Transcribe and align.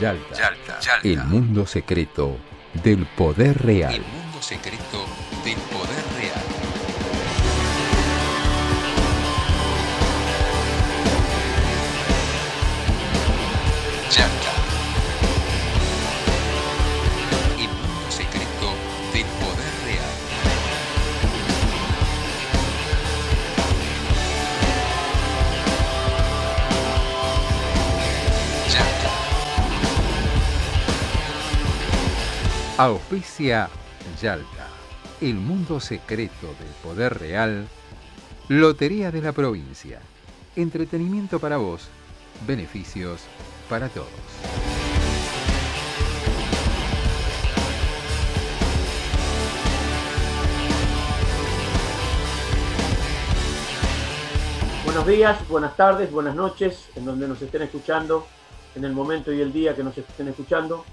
Yalta, 0.00 0.78
el 1.02 1.24
mundo 1.24 1.66
secreto 1.66 2.36
del 2.82 3.06
poder 3.06 3.62
real. 3.62 3.94
El 3.94 4.02
mundo 4.02 4.42
secreto 4.42 5.04
del 5.44 5.56
poder 5.56 6.04
real. 6.18 6.45
Auspicia 32.78 33.70
Yalta, 34.20 34.68
el 35.22 35.36
mundo 35.36 35.80
secreto 35.80 36.48
del 36.60 36.68
poder 36.82 37.18
real. 37.18 37.66
Lotería 38.48 39.10
de 39.10 39.22
la 39.22 39.32
provincia. 39.32 39.98
Entretenimiento 40.56 41.38
para 41.38 41.56
vos. 41.56 41.88
Beneficios 42.46 43.22
para 43.70 43.88
todos. 43.88 44.10
Buenos 54.84 55.06
días, 55.06 55.48
buenas 55.48 55.74
tardes, 55.78 56.12
buenas 56.12 56.34
noches, 56.34 56.90
en 56.94 57.06
donde 57.06 57.26
nos 57.26 57.40
estén 57.40 57.62
escuchando, 57.62 58.26
en 58.74 58.84
el 58.84 58.92
momento 58.92 59.32
y 59.32 59.40
el 59.40 59.50
día 59.50 59.74
que 59.74 59.82
nos 59.82 59.96
estén 59.96 60.28
escuchando. 60.28 60.84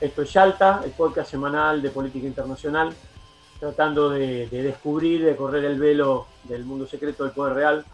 Esto 0.00 0.22
es 0.22 0.32
Yalta, 0.32 0.80
el 0.82 0.92
podcast 0.92 1.30
semanal 1.30 1.82
de 1.82 1.90
política 1.90 2.26
internacional, 2.26 2.94
tratando 3.58 4.08
de, 4.08 4.48
de 4.48 4.62
descubrir, 4.62 5.22
de 5.22 5.36
correr 5.36 5.62
el 5.66 5.78
velo 5.78 6.26
del 6.44 6.64
mundo 6.64 6.86
secreto 6.86 7.24
del 7.24 7.34
poder 7.34 7.52
real, 7.52 7.84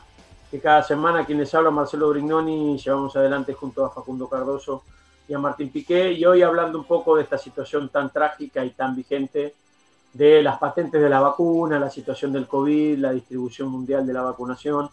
que 0.49 0.61
cada 0.61 0.85
semana 0.85 1.27
quien 1.27 1.39
les 1.39 1.53
habla, 1.53 1.73
Marcelo 1.73 2.09
Brignoni, 2.11 2.79
llevamos 2.79 3.17
adelante 3.17 3.55
junto 3.55 3.85
a 3.85 3.91
Facundo 3.91 4.29
Cardoso 4.29 4.85
y 5.27 5.35
a 5.35 5.41
Martín 5.41 5.71
Piqué, 5.71 6.13
y 6.13 6.25
hoy 6.25 6.43
hablando 6.43 6.79
un 6.79 6.85
poco 6.85 7.17
de 7.17 7.25
esta 7.25 7.39
situación 7.39 7.89
tan 7.89 8.11
trágica 8.11 8.65
y 8.65 8.71
tan 8.71 8.95
vigente 8.95 9.55
de 10.13 10.45
las 10.45 10.59
patentes 10.59 11.03
de 11.03 11.09
la 11.09 11.19
vacuna, 11.19 11.81
la 11.81 11.91
situación 11.91 12.33
del 12.33 12.47
COVID, 12.47 12.99
la 12.99 13.11
distribución 13.11 13.69
mundial 13.69 14.07
de 14.07 14.13
la 14.13 14.23
vacunación 14.23 14.89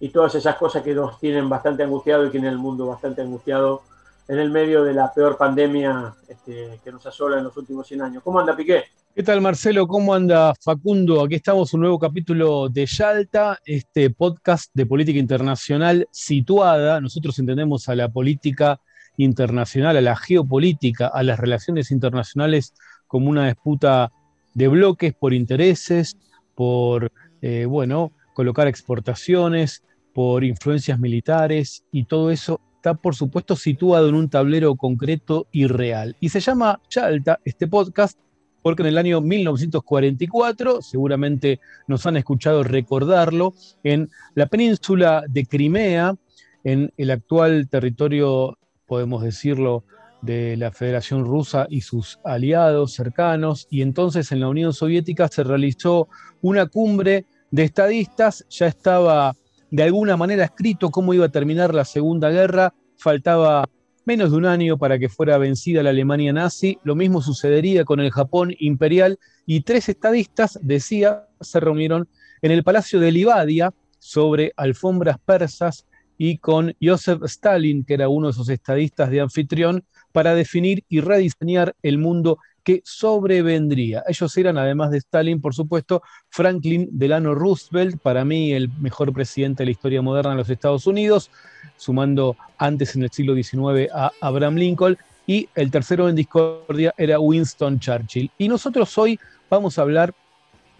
y 0.00 0.10
todas 0.10 0.34
esas 0.34 0.56
cosas 0.56 0.82
que 0.82 0.92
nos 0.92 1.18
tienen 1.18 1.48
bastante 1.48 1.82
angustiado 1.82 2.26
y 2.26 2.30
que 2.30 2.36
en 2.36 2.44
el 2.44 2.58
mundo 2.58 2.88
bastante 2.88 3.22
angustiado 3.22 3.80
en 4.28 4.38
el 4.38 4.50
medio 4.50 4.84
de 4.84 4.94
la 4.94 5.12
peor 5.12 5.36
pandemia 5.36 6.14
este, 6.28 6.80
que 6.82 6.92
nos 6.92 7.04
asola 7.06 7.38
en 7.38 7.44
los 7.44 7.56
últimos 7.56 7.86
100 7.86 8.02
años. 8.02 8.22
¿Cómo 8.22 8.38
anda 8.38 8.56
Piqué? 8.56 8.84
¿Qué 9.14 9.22
tal 9.22 9.42
Marcelo? 9.42 9.86
¿Cómo 9.86 10.14
anda 10.14 10.54
Facundo? 10.58 11.22
Aquí 11.22 11.34
estamos, 11.34 11.74
un 11.74 11.80
nuevo 11.80 11.98
capítulo 11.98 12.68
de 12.70 12.86
Yalta, 12.86 13.58
este 13.66 14.08
podcast 14.08 14.70
de 14.72 14.86
política 14.86 15.18
internacional 15.18 16.08
situada. 16.10 17.00
Nosotros 17.00 17.38
entendemos 17.38 17.90
a 17.90 17.94
la 17.94 18.08
política 18.08 18.80
internacional, 19.18 19.98
a 19.98 20.00
la 20.00 20.16
geopolítica, 20.16 21.08
a 21.08 21.22
las 21.22 21.38
relaciones 21.38 21.90
internacionales 21.90 22.72
como 23.06 23.28
una 23.28 23.46
disputa 23.46 24.10
de 24.54 24.68
bloques 24.68 25.12
por 25.12 25.34
intereses, 25.34 26.16
por, 26.54 27.12
eh, 27.42 27.66
bueno, 27.66 28.12
colocar 28.32 28.66
exportaciones, 28.66 29.82
por 30.14 30.42
influencias 30.42 30.98
militares 30.98 31.84
y 31.92 32.04
todo 32.04 32.30
eso 32.30 32.60
está, 32.82 32.94
por 32.94 33.14
supuesto, 33.14 33.54
situado 33.54 34.08
en 34.08 34.16
un 34.16 34.28
tablero 34.28 34.74
concreto 34.74 35.46
y 35.52 35.68
real. 35.68 36.16
Y 36.18 36.30
se 36.30 36.40
llama 36.40 36.80
Yalta, 36.90 37.38
este 37.44 37.68
podcast, 37.68 38.18
porque 38.60 38.82
en 38.82 38.88
el 38.88 38.98
año 38.98 39.20
1944, 39.20 40.82
seguramente 40.82 41.60
nos 41.86 42.06
han 42.06 42.16
escuchado 42.16 42.64
recordarlo, 42.64 43.54
en 43.84 44.10
la 44.34 44.46
península 44.46 45.22
de 45.28 45.46
Crimea, 45.46 46.16
en 46.64 46.92
el 46.96 47.12
actual 47.12 47.68
territorio, 47.68 48.58
podemos 48.86 49.22
decirlo, 49.22 49.84
de 50.20 50.56
la 50.56 50.72
Federación 50.72 51.24
Rusa 51.24 51.68
y 51.70 51.82
sus 51.82 52.18
aliados 52.24 52.94
cercanos, 52.94 53.68
y 53.70 53.82
entonces 53.82 54.32
en 54.32 54.40
la 54.40 54.48
Unión 54.48 54.72
Soviética 54.72 55.28
se 55.28 55.44
realizó 55.44 56.08
una 56.40 56.66
cumbre 56.66 57.26
de 57.52 57.62
estadistas, 57.62 58.44
ya 58.50 58.66
estaba 58.66 59.36
de 59.72 59.82
alguna 59.82 60.18
manera 60.18 60.44
escrito 60.44 60.90
cómo 60.90 61.14
iba 61.14 61.24
a 61.24 61.30
terminar 61.30 61.74
la 61.74 61.86
Segunda 61.86 62.28
Guerra, 62.28 62.74
faltaba 62.98 63.64
menos 64.04 64.30
de 64.30 64.36
un 64.36 64.44
año 64.44 64.76
para 64.76 64.98
que 64.98 65.08
fuera 65.08 65.38
vencida 65.38 65.82
la 65.82 65.88
Alemania 65.88 66.30
nazi, 66.30 66.78
lo 66.84 66.94
mismo 66.94 67.22
sucedería 67.22 67.86
con 67.86 67.98
el 67.98 68.10
Japón 68.10 68.54
imperial. 68.58 69.18
Y 69.46 69.62
tres 69.62 69.88
estadistas, 69.88 70.58
decía, 70.62 71.26
se 71.40 71.58
reunieron 71.58 72.06
en 72.42 72.52
el 72.52 72.62
Palacio 72.62 73.00
de 73.00 73.12
Livadia 73.12 73.72
sobre 73.98 74.52
alfombras 74.56 75.16
persas 75.24 75.86
y 76.18 76.36
con 76.36 76.76
Joseph 76.82 77.22
Stalin, 77.24 77.82
que 77.84 77.94
era 77.94 78.10
uno 78.10 78.26
de 78.26 78.32
esos 78.32 78.50
estadistas 78.50 79.08
de 79.08 79.22
anfitrión, 79.22 79.84
para 80.12 80.34
definir 80.34 80.84
y 80.90 81.00
rediseñar 81.00 81.74
el 81.82 81.96
mundo 81.96 82.36
que 82.62 82.82
sobrevendría. 82.84 84.04
Ellos 84.06 84.36
eran, 84.36 84.58
además 84.58 84.90
de 84.90 84.98
Stalin, 84.98 85.40
por 85.40 85.54
supuesto, 85.54 86.02
Franklin 86.28 86.88
Delano 86.92 87.34
Roosevelt, 87.34 88.00
para 88.00 88.24
mí 88.24 88.52
el 88.52 88.68
mejor 88.80 89.12
presidente 89.12 89.62
de 89.62 89.66
la 89.66 89.72
historia 89.72 90.02
moderna 90.02 90.30
de 90.30 90.36
los 90.36 90.50
Estados 90.50 90.86
Unidos, 90.86 91.30
sumando 91.76 92.36
antes 92.58 92.94
en 92.94 93.02
el 93.02 93.10
siglo 93.10 93.34
XIX 93.34 93.90
a 93.92 94.12
Abraham 94.20 94.56
Lincoln, 94.56 94.98
y 95.26 95.48
el 95.54 95.70
tercero 95.70 96.08
en 96.08 96.16
discordia 96.16 96.92
era 96.96 97.18
Winston 97.20 97.78
Churchill. 97.78 98.30
Y 98.38 98.48
nosotros 98.48 98.96
hoy 98.98 99.18
vamos 99.48 99.78
a 99.78 99.82
hablar 99.82 100.14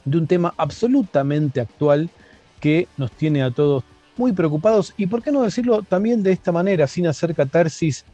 de 0.05 0.19
un 0.19 0.27
tema 0.27 0.53
absolutamente 0.57 1.61
actual 1.61 2.11
que 2.61 2.89
nos 2.97 3.13
tiene 3.13 3.43
a 3.43 3.51
todos 3.51 3.85
muy 4.17 4.33
preocupados 4.33 4.95
y, 4.97 5.07
por 5.07 5.23
qué 5.23 5.33
no 5.33 5.43
decirlo 5.43 5.83
también 5.83 6.23
de 6.23 6.33
esta 6.33 6.53
manera, 6.53 6.87
sin 6.87 7.07
hacer 7.07 7.35
catarsis 7.35 8.05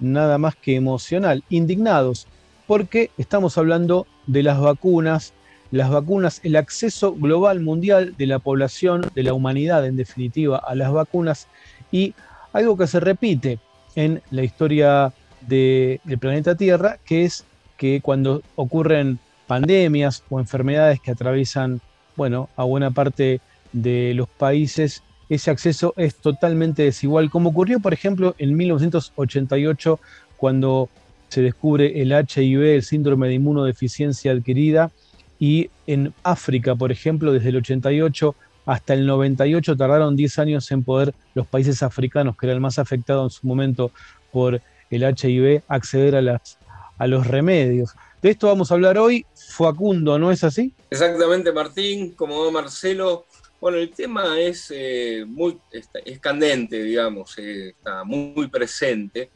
nada 0.00 0.38
más 0.38 0.56
que 0.56 0.74
emocional, 0.74 1.44
indignados, 1.48 2.26
porque 2.66 3.10
estamos 3.18 3.58
hablando 3.58 4.06
de 4.26 4.42
las 4.42 4.60
vacunas, 4.60 5.32
las 5.70 5.90
vacunas, 5.90 6.40
el 6.44 6.56
acceso 6.56 7.14
global 7.14 7.60
mundial 7.60 8.14
de 8.16 8.26
la 8.26 8.38
población, 8.38 9.10
de 9.14 9.22
la 9.22 9.34
humanidad 9.34 9.86
en 9.86 9.96
definitiva, 9.96 10.58
a 10.58 10.74
las 10.74 10.92
vacunas. 10.92 11.48
Y 11.90 12.14
algo 12.52 12.76
que 12.76 12.86
se 12.86 13.00
repite 13.00 13.58
en 13.96 14.22
la 14.30 14.42
historia 14.42 15.12
de- 15.40 16.00
del 16.04 16.18
planeta 16.18 16.54
Tierra, 16.54 16.98
que 17.04 17.24
es 17.24 17.44
que 17.76 18.00
cuando 18.00 18.42
ocurren 18.56 19.18
pandemias 19.46 20.22
o 20.30 20.40
enfermedades 20.40 21.00
que 21.00 21.10
atraviesan, 21.10 21.80
bueno, 22.16 22.48
a 22.56 22.64
buena 22.64 22.90
parte 22.92 23.40
de 23.72 24.12
los 24.14 24.28
países, 24.28 25.02
ese 25.28 25.50
acceso 25.50 25.92
es 25.96 26.14
totalmente 26.14 26.84
desigual, 26.84 27.30
como 27.30 27.50
ocurrió, 27.50 27.80
por 27.80 27.92
ejemplo, 27.92 28.34
en 28.38 28.56
1988, 28.56 29.98
cuando 30.36 30.88
se 31.34 31.42
descubre 31.42 32.00
el 32.00 32.12
HIV, 32.12 32.76
el 32.76 32.84
síndrome 32.84 33.26
de 33.26 33.34
inmunodeficiencia 33.34 34.30
adquirida, 34.30 34.92
y 35.40 35.68
en 35.88 36.14
África, 36.22 36.76
por 36.76 36.92
ejemplo, 36.92 37.32
desde 37.32 37.48
el 37.48 37.56
88 37.56 38.36
hasta 38.66 38.94
el 38.94 39.04
98 39.04 39.76
tardaron 39.76 40.14
10 40.14 40.38
años 40.38 40.70
en 40.70 40.84
poder 40.84 41.12
los 41.34 41.44
países 41.48 41.82
africanos, 41.82 42.36
que 42.36 42.46
eran 42.46 42.62
más 42.62 42.78
afectados 42.78 43.24
en 43.24 43.40
su 43.40 43.46
momento 43.48 43.90
por 44.30 44.60
el 44.90 45.02
HIV, 45.02 45.62
acceder 45.66 46.14
a, 46.14 46.22
las, 46.22 46.56
a 46.98 47.08
los 47.08 47.26
remedios. 47.26 47.90
De 48.22 48.30
esto 48.30 48.46
vamos 48.46 48.70
a 48.70 48.74
hablar 48.74 48.96
hoy. 48.96 49.26
Facundo, 49.34 50.16
¿no 50.20 50.30
es 50.30 50.44
así? 50.44 50.72
Exactamente, 50.88 51.50
Martín, 51.50 52.12
como 52.12 52.48
Marcelo. 52.52 53.26
Bueno, 53.60 53.78
el 53.78 53.90
tema 53.90 54.38
es 54.38 54.72
eh, 54.72 55.24
muy 55.26 55.58
es 55.72 56.20
candente, 56.20 56.80
digamos, 56.80 57.36
eh, 57.38 57.70
está 57.70 58.04
muy 58.04 58.46
presente, 58.46 59.30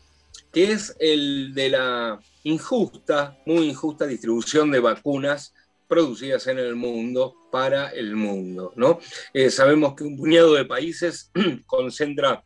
que 0.53 0.73
es 0.73 0.97
el 0.99 1.55
de 1.55 1.71
la 1.71 2.21
injusta, 2.45 3.39
muy 3.47 3.69
injusta 3.69 4.07
distribución 4.07 4.71
de 4.71 4.81
vacunas 4.81 5.55
producidas 5.87 6.47
en 6.47 6.59
el 6.59 6.77
mundo 6.77 7.35
para 7.51 7.89
el 7.89 8.15
mundo, 8.15 8.73
¿no? 8.77 9.01
Eh, 9.33 9.51
sabemos 9.51 9.95
que 9.95 10.05
un 10.05 10.17
puñado 10.17 10.55
de 10.55 10.65
países 10.65 11.31
concentra 11.67 12.45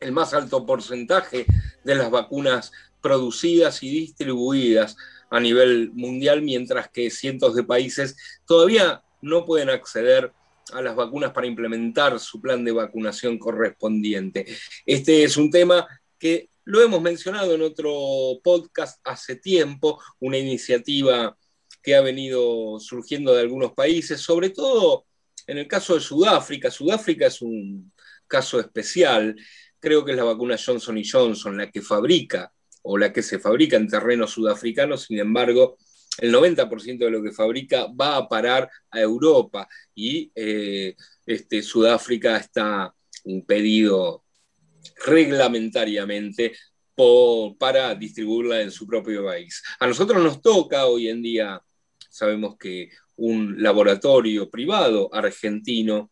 el 0.00 0.12
más 0.12 0.34
alto 0.34 0.66
porcentaje 0.66 1.46
de 1.84 1.94
las 1.94 2.10
vacunas 2.10 2.72
producidas 3.00 3.82
y 3.82 3.90
distribuidas 3.90 4.96
a 5.30 5.40
nivel 5.40 5.90
mundial, 5.92 6.42
mientras 6.42 6.88
que 6.88 7.10
cientos 7.10 7.54
de 7.54 7.64
países 7.64 8.16
todavía 8.46 9.02
no 9.22 9.44
pueden 9.44 9.70
acceder 9.70 10.32
a 10.72 10.82
las 10.82 10.96
vacunas 10.96 11.32
para 11.32 11.46
implementar 11.46 12.18
su 12.18 12.40
plan 12.40 12.64
de 12.64 12.72
vacunación 12.72 13.38
correspondiente. 13.38 14.46
Este 14.84 15.24
es 15.24 15.36
un 15.36 15.50
tema 15.50 15.86
que 16.18 16.50
lo 16.66 16.82
hemos 16.82 17.00
mencionado 17.00 17.54
en 17.54 17.62
otro 17.62 18.40
podcast 18.42 19.00
hace 19.04 19.36
tiempo, 19.36 20.02
una 20.18 20.36
iniciativa 20.36 21.38
que 21.80 21.94
ha 21.94 22.00
venido 22.00 22.80
surgiendo 22.80 23.32
de 23.32 23.42
algunos 23.42 23.72
países, 23.72 24.20
sobre 24.20 24.50
todo 24.50 25.06
en 25.46 25.58
el 25.58 25.68
caso 25.68 25.94
de 25.94 26.00
Sudáfrica. 26.00 26.68
Sudáfrica 26.68 27.28
es 27.28 27.40
un 27.40 27.92
caso 28.26 28.58
especial. 28.58 29.36
Creo 29.78 30.04
que 30.04 30.10
es 30.10 30.16
la 30.16 30.24
vacuna 30.24 30.56
Johnson 30.58 31.00
Johnson 31.08 31.56
la 31.56 31.70
que 31.70 31.82
fabrica 31.82 32.52
o 32.82 32.98
la 32.98 33.12
que 33.12 33.22
se 33.22 33.38
fabrica 33.38 33.76
en 33.76 33.86
terreno 33.86 34.26
sudafricano, 34.26 34.96
sin 34.96 35.20
embargo, 35.20 35.76
el 36.18 36.34
90% 36.34 36.98
de 36.98 37.10
lo 37.10 37.22
que 37.22 37.30
fabrica 37.30 37.86
va 37.88 38.16
a 38.16 38.28
parar 38.28 38.68
a 38.90 39.00
Europa 39.00 39.68
y 39.94 40.32
eh, 40.34 40.96
este, 41.26 41.62
Sudáfrica 41.62 42.38
está 42.38 42.92
impedido 43.24 44.24
reglamentariamente 45.04 46.52
para 47.58 47.94
distribuirla 47.94 48.62
en 48.62 48.70
su 48.70 48.86
propio 48.86 49.24
país. 49.24 49.62
A 49.78 49.86
nosotros 49.86 50.22
nos 50.22 50.40
toca 50.40 50.86
hoy 50.86 51.08
en 51.08 51.22
día, 51.22 51.60
sabemos 52.08 52.56
que 52.58 52.90
un 53.16 53.62
laboratorio 53.62 54.50
privado 54.50 55.12
argentino 55.12 56.10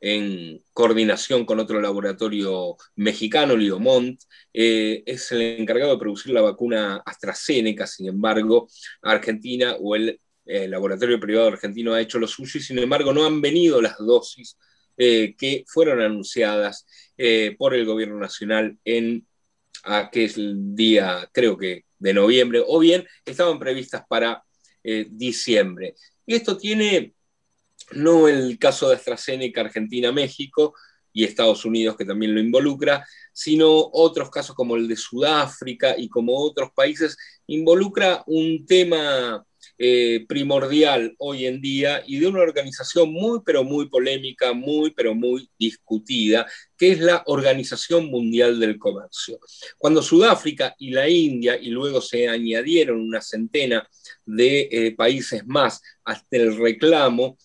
en 0.00 0.60
coordinación 0.72 1.44
con 1.44 1.60
otro 1.60 1.80
laboratorio 1.80 2.76
mexicano, 2.96 3.56
Liomont, 3.56 4.20
eh, 4.52 5.02
es 5.06 5.30
el 5.32 5.42
encargado 5.42 5.92
de 5.92 5.98
producir 5.98 6.32
la 6.32 6.40
vacuna 6.40 7.02
AstraZeneca, 7.04 7.86
sin 7.86 8.08
embargo, 8.08 8.68
Argentina 9.02 9.76
o 9.78 9.94
el 9.94 10.18
laboratorio 10.44 11.20
privado 11.20 11.48
argentino 11.48 11.94
ha 11.94 12.00
hecho 12.00 12.18
lo 12.18 12.26
suyo 12.26 12.58
y 12.58 12.62
sin 12.62 12.78
embargo 12.78 13.12
no 13.12 13.24
han 13.24 13.40
venido 13.40 13.80
las 13.80 13.96
dosis 13.98 14.56
eh, 14.96 15.34
que 15.36 15.64
fueron 15.66 16.00
anunciadas 16.00 16.86
eh, 17.16 17.54
por 17.58 17.74
el 17.74 17.84
gobierno 17.84 18.18
nacional 18.18 18.78
en 18.84 19.26
aquel 19.84 20.74
día, 20.74 21.28
creo 21.32 21.56
que 21.56 21.84
de 21.98 22.14
noviembre, 22.14 22.62
o 22.66 22.78
bien 22.78 23.06
estaban 23.24 23.58
previstas 23.58 24.04
para 24.08 24.42
diciembre. 24.84 25.94
Y 26.26 26.34
esto 26.34 26.56
tiene 26.56 27.14
no 27.92 28.28
el 28.28 28.58
caso 28.58 28.88
de 28.88 28.96
AstraZeneca, 28.96 29.60
Argentina, 29.60 30.12
México 30.12 30.74
y 31.12 31.24
Estados 31.24 31.64
Unidos, 31.64 31.96
que 31.96 32.04
también 32.04 32.34
lo 32.34 32.40
involucra, 32.40 33.06
sino 33.32 33.70
otros 33.70 34.30
casos 34.30 34.56
como 34.56 34.76
el 34.76 34.88
de 34.88 34.96
Sudáfrica 34.96 35.94
y 35.96 36.08
como 36.08 36.38
otros 36.38 36.70
países, 36.74 37.16
involucra 37.46 38.22
un 38.26 38.64
tema 38.66 39.44
eh, 39.78 40.24
primordial 40.28 41.14
hoy 41.18 41.46
en 41.46 41.60
día 41.60 42.02
y 42.06 42.18
de 42.18 42.26
una 42.26 42.40
organización 42.40 43.12
muy, 43.12 43.40
pero 43.44 43.64
muy 43.64 43.88
polémica, 43.88 44.52
muy, 44.52 44.90
pero 44.90 45.14
muy 45.14 45.48
discutida, 45.58 46.46
que 46.76 46.92
es 46.92 47.00
la 47.00 47.22
Organización 47.26 48.06
Mundial 48.06 48.58
del 48.58 48.78
Comercio. 48.78 49.38
Cuando 49.78 50.02
Sudáfrica 50.02 50.74
y 50.78 50.90
la 50.90 51.08
India, 51.08 51.56
y 51.56 51.70
luego 51.70 52.00
se 52.00 52.28
añadieron 52.28 53.00
una 53.00 53.20
centena 53.20 53.88
de 54.24 54.68
eh, 54.70 54.94
países 54.96 55.46
más 55.46 55.80
hasta 56.04 56.36
el 56.36 56.56
reclamo, 56.56 57.36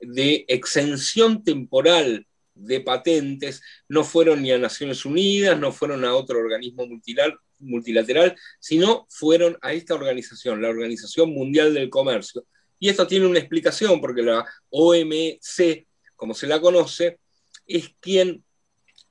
de 0.00 0.44
exención 0.48 1.42
temporal 1.42 2.26
de 2.56 2.80
patentes 2.80 3.62
no 3.88 4.02
fueron 4.02 4.42
ni 4.42 4.50
a 4.50 4.58
Naciones 4.58 5.04
Unidas, 5.04 5.58
no 5.58 5.72
fueron 5.72 6.04
a 6.04 6.14
otro 6.14 6.38
organismo 6.38 6.86
multilateral, 6.86 7.38
sino 8.60 9.06
fueron 9.08 9.56
a 9.62 9.72
esta 9.72 9.94
organización, 9.94 10.62
la 10.62 10.68
Organización 10.68 11.30
Mundial 11.30 11.74
del 11.74 11.90
Comercio. 11.90 12.46
Y 12.78 12.88
esto 12.88 13.06
tiene 13.06 13.26
una 13.26 13.38
explicación, 13.38 14.00
porque 14.00 14.22
la 14.22 14.44
OMC, 14.70 15.86
como 16.14 16.34
se 16.34 16.46
la 16.46 16.60
conoce, 16.60 17.18
es 17.66 17.90
quien, 18.00 18.44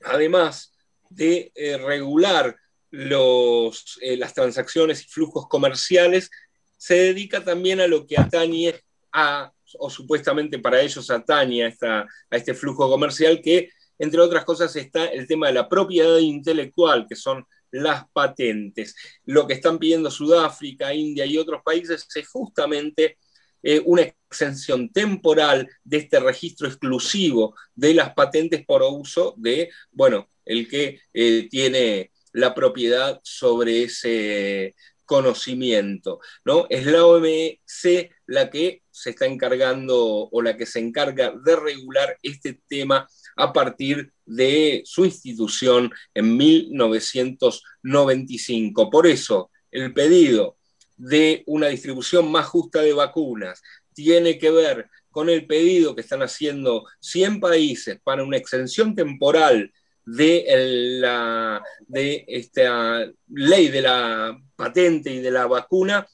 además 0.04 0.74
de 1.10 1.52
eh, 1.56 1.78
regular 1.78 2.56
los, 2.92 3.98
eh, 4.02 4.18
las 4.18 4.34
transacciones 4.34 5.04
y 5.04 5.08
flujos 5.08 5.48
comerciales, 5.48 6.30
se 6.78 6.96
dedica 6.96 7.44
también 7.44 7.82
a 7.82 7.88
lo 7.88 8.06
que 8.06 8.20
atañe 8.20 8.76
a 9.12 9.52
o 9.80 9.90
supuestamente 9.90 10.60
para 10.60 10.82
ellos 10.82 11.10
atañe 11.10 11.66
a 11.66 12.06
este 12.32 12.54
flujo 12.54 12.90
comercial 12.90 13.42
que, 13.42 13.70
entre 13.98 14.22
otras 14.22 14.46
cosas, 14.46 14.76
está 14.76 15.06
el 15.06 15.28
tema 15.28 15.48
de 15.48 15.54
la 15.54 15.70
propiedad 15.70 16.18
intelectual, 16.18 17.06
que 17.08 17.16
son 17.16 17.46
las 17.72 18.06
patentes. 18.12 18.96
Lo 19.26 19.48
que 19.48 19.56
están 19.56 19.80
pidiendo 19.80 20.12
Sudáfrica, 20.12 20.94
India 20.94 21.26
y 21.26 21.38
otros 21.38 21.62
países 21.64 22.08
es 22.14 22.28
justamente 22.28 23.18
eh, 23.64 23.82
una 23.86 24.04
exención 24.04 24.92
temporal 24.92 25.68
de 25.84 25.98
este 25.98 26.20
registro 26.20 26.68
exclusivo 26.68 27.56
de 27.74 27.94
las 27.94 28.14
patentes 28.14 28.66
por 28.66 28.84
uso 28.84 29.34
de, 29.38 29.70
bueno, 29.92 30.30
el 30.46 30.68
que 30.68 31.00
eh, 31.14 31.48
tiene 31.50 32.12
la 32.34 32.54
propiedad 32.54 33.20
sobre 33.24 33.84
ese, 33.84 34.76
conocimiento, 35.06 36.20
¿no? 36.44 36.68
Es 36.70 36.86
la 36.86 37.06
OMC 37.06 38.12
la 38.28 38.50
que 38.50 38.82
se 38.90 39.12
está 39.12 39.26
encargando 39.26 40.30
o 40.32 40.42
la 40.42 40.58
que 40.58 40.66
se 40.66 40.80
encarga 40.80 41.34
de 41.44 41.56
regular 41.56 42.18
este 42.24 42.60
tema 42.68 43.08
a 43.36 43.54
partir 43.54 44.12
de 44.26 44.82
su 44.86 45.06
institución 45.06 45.92
en 46.14 46.38
1995. 46.38 48.90
Por 48.90 49.08
eso, 49.08 49.52
el 49.72 49.94
pedido 49.94 50.58
de 50.98 51.44
una 51.48 51.68
distribución 51.68 52.30
más 52.32 52.46
justa 52.48 52.82
de 52.82 52.94
vacunas 52.94 53.62
tiene 53.94 54.38
que 54.38 54.52
ver 54.52 54.90
con 55.10 55.30
el 55.30 55.48
pedido 55.48 55.96
que 55.96 56.02
están 56.02 56.22
haciendo 56.22 56.86
100 57.00 57.40
países 57.40 58.00
para 58.04 58.24
una 58.24 58.38
extensión 58.38 58.94
temporal 58.96 59.72
de, 60.06 60.46
la, 61.00 61.64
de 61.88 62.26
esta 62.28 63.06
ley 63.28 63.70
de 63.70 63.82
la 63.82 64.38
patente 64.56 65.12
y 65.12 65.20
de 65.20 65.32
la 65.32 65.48
vacuna 65.48 66.08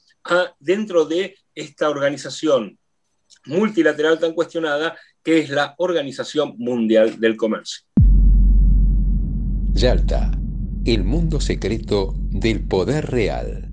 dentro 0.58 1.04
de 1.04 1.36
esta 1.54 1.90
organización 1.90 2.78
multilateral 3.46 4.18
tan 4.18 4.34
cuestionada 4.34 4.96
que 5.22 5.38
es 5.38 5.50
la 5.50 5.74
Organización 5.78 6.54
Mundial 6.58 7.20
del 7.20 7.36
Comercio. 7.36 7.84
Yalta, 9.72 10.30
el 10.84 11.04
mundo 11.04 11.40
secreto 11.40 12.14
del 12.16 12.66
poder 12.66 13.06
real. 13.06 13.70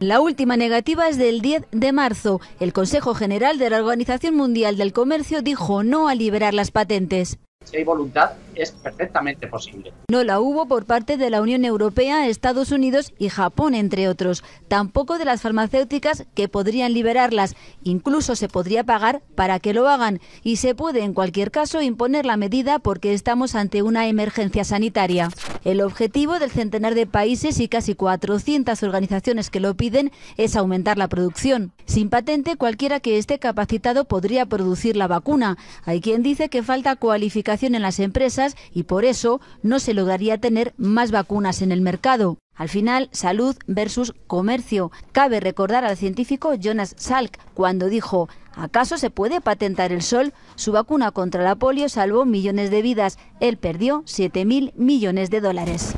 La 0.00 0.20
última 0.20 0.56
negativa 0.56 1.08
es 1.08 1.18
del 1.18 1.40
10 1.40 1.64
de 1.72 1.92
marzo. 1.92 2.40
El 2.60 2.72
Consejo 2.72 3.14
General 3.14 3.58
de 3.58 3.70
la 3.70 3.78
Organización 3.78 4.36
Mundial 4.36 4.76
del 4.76 4.92
Comercio 4.92 5.42
dijo 5.42 5.82
no 5.82 6.08
a 6.08 6.14
liberar 6.14 6.54
las 6.54 6.70
patentes 6.70 7.38
si 7.68 7.76
hay 7.76 7.84
voluntad, 7.84 8.32
es 8.58 8.72
perfectamente 8.72 9.46
posible. 9.46 9.92
No 10.08 10.24
la 10.24 10.40
hubo 10.40 10.66
por 10.66 10.84
parte 10.84 11.16
de 11.16 11.30
la 11.30 11.40
Unión 11.40 11.64
Europea, 11.64 12.26
Estados 12.28 12.72
Unidos 12.72 13.12
y 13.18 13.28
Japón, 13.28 13.74
entre 13.74 14.08
otros. 14.08 14.44
Tampoco 14.68 15.18
de 15.18 15.24
las 15.24 15.42
farmacéuticas 15.42 16.26
que 16.34 16.48
podrían 16.48 16.92
liberarlas. 16.92 17.54
Incluso 17.84 18.36
se 18.36 18.48
podría 18.48 18.84
pagar 18.84 19.22
para 19.34 19.60
que 19.60 19.74
lo 19.74 19.88
hagan. 19.88 20.20
Y 20.42 20.56
se 20.56 20.74
puede, 20.74 21.02
en 21.02 21.14
cualquier 21.14 21.50
caso, 21.50 21.80
imponer 21.80 22.26
la 22.26 22.36
medida 22.36 22.78
porque 22.78 23.14
estamos 23.14 23.54
ante 23.54 23.82
una 23.82 24.08
emergencia 24.08 24.64
sanitaria. 24.64 25.30
El 25.64 25.80
objetivo 25.80 26.38
del 26.38 26.50
centenar 26.50 26.94
de 26.94 27.06
países 27.06 27.60
y 27.60 27.68
casi 27.68 27.94
400 27.94 28.82
organizaciones 28.82 29.50
que 29.50 29.60
lo 29.60 29.74
piden 29.74 30.10
es 30.36 30.56
aumentar 30.56 30.98
la 30.98 31.08
producción. 31.08 31.72
Sin 31.86 32.10
patente, 32.10 32.56
cualquiera 32.56 33.00
que 33.00 33.18
esté 33.18 33.38
capacitado 33.38 34.04
podría 34.04 34.46
producir 34.46 34.96
la 34.96 35.06
vacuna. 35.06 35.56
Hay 35.84 36.00
quien 36.00 36.22
dice 36.22 36.48
que 36.48 36.62
falta 36.62 36.96
cualificación 36.96 37.74
en 37.74 37.82
las 37.82 38.00
empresas 38.00 38.47
y 38.72 38.84
por 38.84 39.04
eso 39.04 39.40
no 39.62 39.80
se 39.80 39.94
lograría 39.94 40.38
tener 40.38 40.74
más 40.76 41.10
vacunas 41.10 41.62
en 41.62 41.72
el 41.72 41.80
mercado. 41.80 42.38
Al 42.54 42.68
final, 42.68 43.08
salud 43.12 43.56
versus 43.66 44.14
comercio. 44.26 44.90
Cabe 45.12 45.38
recordar 45.38 45.84
al 45.84 45.96
científico 45.96 46.54
Jonas 46.54 46.94
Salk 46.98 47.38
cuando 47.54 47.86
dijo, 47.86 48.28
¿acaso 48.54 48.98
se 48.98 49.10
puede 49.10 49.40
patentar 49.40 49.92
el 49.92 50.02
sol? 50.02 50.34
Su 50.56 50.72
vacuna 50.72 51.12
contra 51.12 51.44
la 51.44 51.54
polio 51.54 51.88
salvó 51.88 52.24
millones 52.24 52.72
de 52.72 52.82
vidas. 52.82 53.18
Él 53.38 53.58
perdió 53.58 54.02
7.000 54.02 54.72
millones 54.74 55.30
de 55.30 55.40
dólares. 55.40 55.94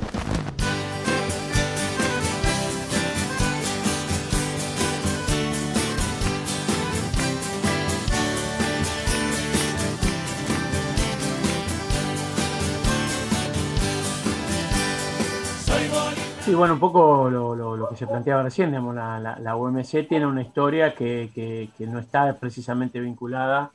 Sí, 16.50 16.56
bueno, 16.56 16.74
un 16.74 16.80
poco 16.80 17.30
lo, 17.30 17.88
que 17.88 17.94
se 17.94 18.08
planteaba 18.08 18.42
recién, 18.42 18.70
digamos, 18.70 18.96
la, 18.96 19.56
OMC 19.56 20.08
tiene 20.08 20.26
una 20.26 20.42
historia 20.42 20.92
que, 20.96 21.70
no 21.78 22.00
está 22.00 22.34
precisamente 22.40 22.98
vinculada 22.98 23.70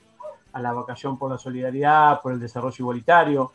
a 0.52 0.60
la 0.60 0.74
vacación 0.74 1.18
por 1.18 1.32
la 1.32 1.38
solidaridad, 1.38 2.22
por 2.22 2.34
el 2.34 2.40
desarrollo 2.42 2.76
igualitario. 2.78 3.54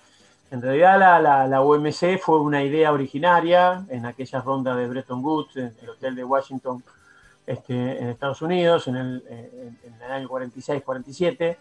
En 0.51 0.63
realidad 0.63 0.99
la, 0.99 1.47
la, 1.47 1.61
OMC 1.61 2.19
fue 2.19 2.41
una 2.41 2.65
idea 2.65 2.93
originaria 2.93 3.85
en 3.91 4.07
aquellas 4.07 4.43
rondas 4.43 4.79
de 4.79 4.89
Bretton 4.89 5.23
Woods, 5.23 5.55
en 5.59 5.75
el 5.83 5.91
hotel 5.91 6.15
de 6.15 6.25
Washington, 6.25 6.83
este, 7.47 8.03
en 8.03 8.09
Estados 8.09 8.41
Unidos, 8.41 8.89
en 8.89 8.97
el, 8.97 9.23
en 9.29 10.03
el 10.03 10.11
año 10.11 10.31
46-47, 10.31 11.59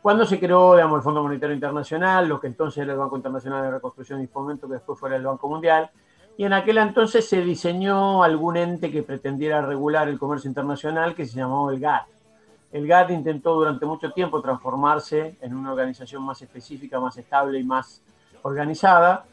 cuando 0.00 0.24
se 0.24 0.40
creó 0.40 0.76
digamos, 0.76 0.96
el 0.96 1.02
Fondo 1.02 1.22
Monetario 1.22 1.54
Internacional, 1.54 2.26
lo 2.26 2.40
que 2.40 2.46
entonces 2.46 2.82
era 2.82 2.94
el 2.94 2.98
Banco 2.98 3.18
Internacional 3.18 3.64
de 3.64 3.70
Reconstrucción 3.72 4.22
y 4.22 4.26
Fomento, 4.28 4.66
que 4.66 4.74
después 4.74 4.98
fuera 4.98 5.16
el 5.16 5.24
Banco 5.24 5.46
Mundial, 5.46 5.90
y 6.36 6.44
en 6.44 6.52
aquel 6.52 6.78
entonces 6.78 7.28
se 7.28 7.42
diseñó 7.42 8.22
algún 8.22 8.56
ente 8.56 8.90
que 8.90 9.02
pretendiera 9.02 9.60
regular 9.60 10.08
el 10.08 10.18
comercio 10.18 10.48
internacional 10.48 11.14
que 11.14 11.26
se 11.26 11.36
llamó 11.36 11.70
el 11.70 11.78
GATT. 11.78 12.06
El 12.72 12.86
GATT 12.86 13.10
intentó 13.10 13.54
durante 13.54 13.84
mucho 13.84 14.10
tiempo 14.12 14.40
transformarse 14.40 15.36
en 15.42 15.54
una 15.54 15.72
organización 15.72 16.22
más 16.22 16.40
específica, 16.40 16.98
más 16.98 17.16
estable 17.18 17.58
y 17.58 17.64
más 17.64 18.00
organizada, 18.42 19.26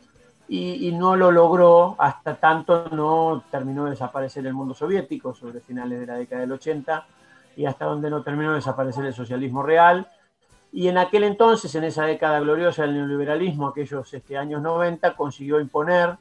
y, 0.49 0.91
no 0.91 1.15
lo 1.15 1.31
logró 1.31 1.95
hasta 1.99 2.35
tanto 2.35 2.89
no 2.89 3.43
terminó 3.51 3.85
de 3.85 3.91
desaparecer 3.91 4.45
el 4.47 4.55
mundo 4.55 4.73
soviético 4.73 5.33
sobre 5.35 5.59
finales 5.59 5.99
de 5.99 6.07
la 6.07 6.15
década 6.15 6.41
del 6.41 6.51
80 6.51 7.05
y 7.55 7.65
hasta 7.65 7.85
donde 7.85 8.09
no 8.09 8.23
terminó 8.23 8.49
de 8.49 8.55
desaparecer 8.55 9.05
el 9.05 9.13
socialismo 9.13 9.61
real. 9.61 10.07
Y 10.71 10.87
en 10.87 10.97
aquel 10.97 11.23
entonces, 11.23 11.73
en 11.75 11.83
esa 11.83 12.05
década 12.05 12.39
gloriosa 12.39 12.81
del 12.81 12.95
neoliberalismo, 12.95 13.67
aquellos 13.67 14.11
este, 14.11 14.37
años 14.37 14.61
90, 14.61 15.15
consiguió 15.15 15.59
imponer 15.59 16.17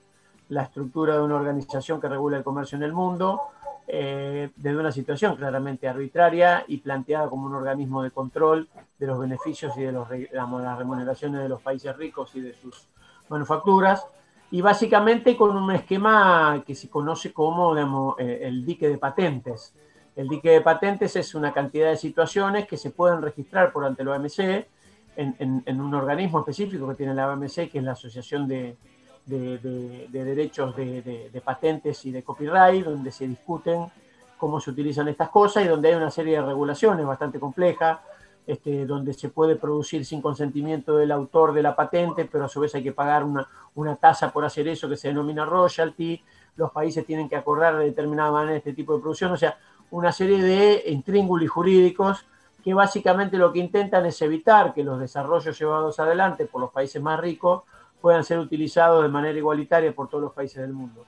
la 0.49 0.63
estructura 0.63 1.15
de 1.15 1.23
una 1.23 1.37
organización 1.37 2.01
que 2.01 2.09
regula 2.09 2.39
el 2.39 2.45
comercio 2.45 2.77
en 2.77 2.83
el 2.83 2.93
mundo, 2.93 3.41
eh, 3.87 4.51
desde 4.57 4.79
una 4.79 4.93
situación 4.93 5.37
claramente 5.37 5.89
arbitraria 5.89 6.65
y 6.69 6.79
planteada 6.79 7.29
como 7.29 7.47
un 7.47 7.55
organismo 7.55 8.03
de 8.03 8.11
control 8.11 8.69
de 8.99 9.07
los 9.07 9.19
beneficios 9.19 9.77
y 9.77 9.83
de 9.83 9.93
los, 9.93 10.09
las 10.11 10.79
remuneraciones 10.79 11.43
de 11.43 11.49
los 11.49 11.63
países 11.63 11.97
ricos 11.97 12.35
y 12.35 12.41
de 12.41 12.55
sus 12.55 12.87
manufacturas, 13.29 14.07
y 14.51 14.61
básicamente 14.61 15.37
con 15.37 15.57
un 15.57 15.71
esquema 15.73 16.63
que 16.67 16.75
se 16.75 16.89
conoce 16.89 17.33
como 17.33 18.17
eh, 18.19 18.41
el 18.43 18.65
dique 18.65 18.89
de 18.89 18.99
patentes. 18.99 19.75
El 20.17 20.29
dique 20.29 20.51
de 20.51 20.61
patentes 20.63 21.15
es 21.17 21.35
una 21.35 21.53
cantidad 21.53 21.91
de 21.91 21.97
situaciones 21.97 22.67
que 22.67 22.77
se 22.77 22.91
pueden 22.91 23.23
registrar 23.23 23.73
por 23.73 23.85
ante 23.85 24.05
la 24.05 24.17
OMC 24.17 24.67
en, 25.17 25.81
un 25.81 25.95
organismo 25.95 26.41
específico 26.41 26.89
que 26.89 26.95
tiene 26.95 27.15
la 27.15 27.31
OMC, 27.31 27.71
que 27.71 27.79
es 27.79 27.85
la 27.85 27.93
Asociación 27.93 28.47
de, 28.47 28.77
Derechos 29.29 30.75
de, 30.77 31.43
Patentes 31.45 32.05
y 32.07 32.11
de 32.11 32.23
Copyright, 32.23 32.85
donde 32.85 33.13
se 33.13 33.27
discuten 33.27 33.87
cómo 34.37 34.61
se 34.61 34.71
utilizan 34.71 35.09
estas 35.09 35.29
cosas 35.29 35.65
y 35.65 35.69
donde 35.69 35.89
hay 35.89 35.95
una 35.95 36.11
serie 36.11 36.37
de 36.37 36.43
regulaciones 36.43 37.05
bastante 37.05 37.41
complejas 37.41 37.99
este, 38.49 38.87
donde 38.87 39.13
se 39.13 39.29
puede 39.29 39.57
producir 39.57 40.07
sin 40.07 40.23
consentimiento 40.23 40.97
del 40.97 41.13
autor 41.13 41.53
de 41.53 41.63
la 41.63 41.77
patente, 41.77 42.25
pero 42.25 42.47
a 42.47 42.49
su 42.49 42.61
vez 42.61 42.75
hay 42.75 42.83
que 42.83 42.93
pagar 42.93 43.23
una, 43.23 43.47
una 43.75 43.97
tasa 43.97 44.33
por 44.33 44.43
hacer 44.43 44.67
eso 44.69 44.89
que 44.89 44.97
se 44.97 45.09
denomina 45.09 45.45
royalty, 45.45 46.23
los 46.57 46.71
países 46.71 47.05
tienen 47.05 47.29
que 47.29 47.37
acordar 47.37 47.77
de 47.77 47.85
determinada 47.85 48.33
manera 48.33 48.57
este 48.57 48.73
tipo 48.73 48.95
de 48.95 49.03
producción, 49.03 49.33
o 49.33 49.37
sea, 49.37 49.59
una 49.91 50.13
serie 50.13 50.43
de 50.43 50.85
intríngulis 50.87 51.51
jurídicos 51.51 52.25
que 52.65 52.73
básicamente 52.73 53.37
lo 53.37 53.53
que 53.53 53.59
intentan 53.59 54.07
es 54.07 54.23
evitar 54.23 54.73
que 54.73 54.83
los 54.83 54.99
desarrollos 54.99 55.59
llevados 55.59 56.01
adelante 56.01 56.47
por 56.47 56.63
los 56.63 56.71
países 56.71 57.03
más 57.03 57.21
ricos 57.21 57.65
puedan 58.01 58.25
ser 58.25 58.39
utilizados 58.39 59.03
de 59.03 59.09
manera 59.09 59.37
igualitaria 59.37 59.95
por 59.95 60.09
todos 60.09 60.25
los 60.25 60.33
países 60.33 60.63
del 60.63 60.73
mundo. 60.73 61.05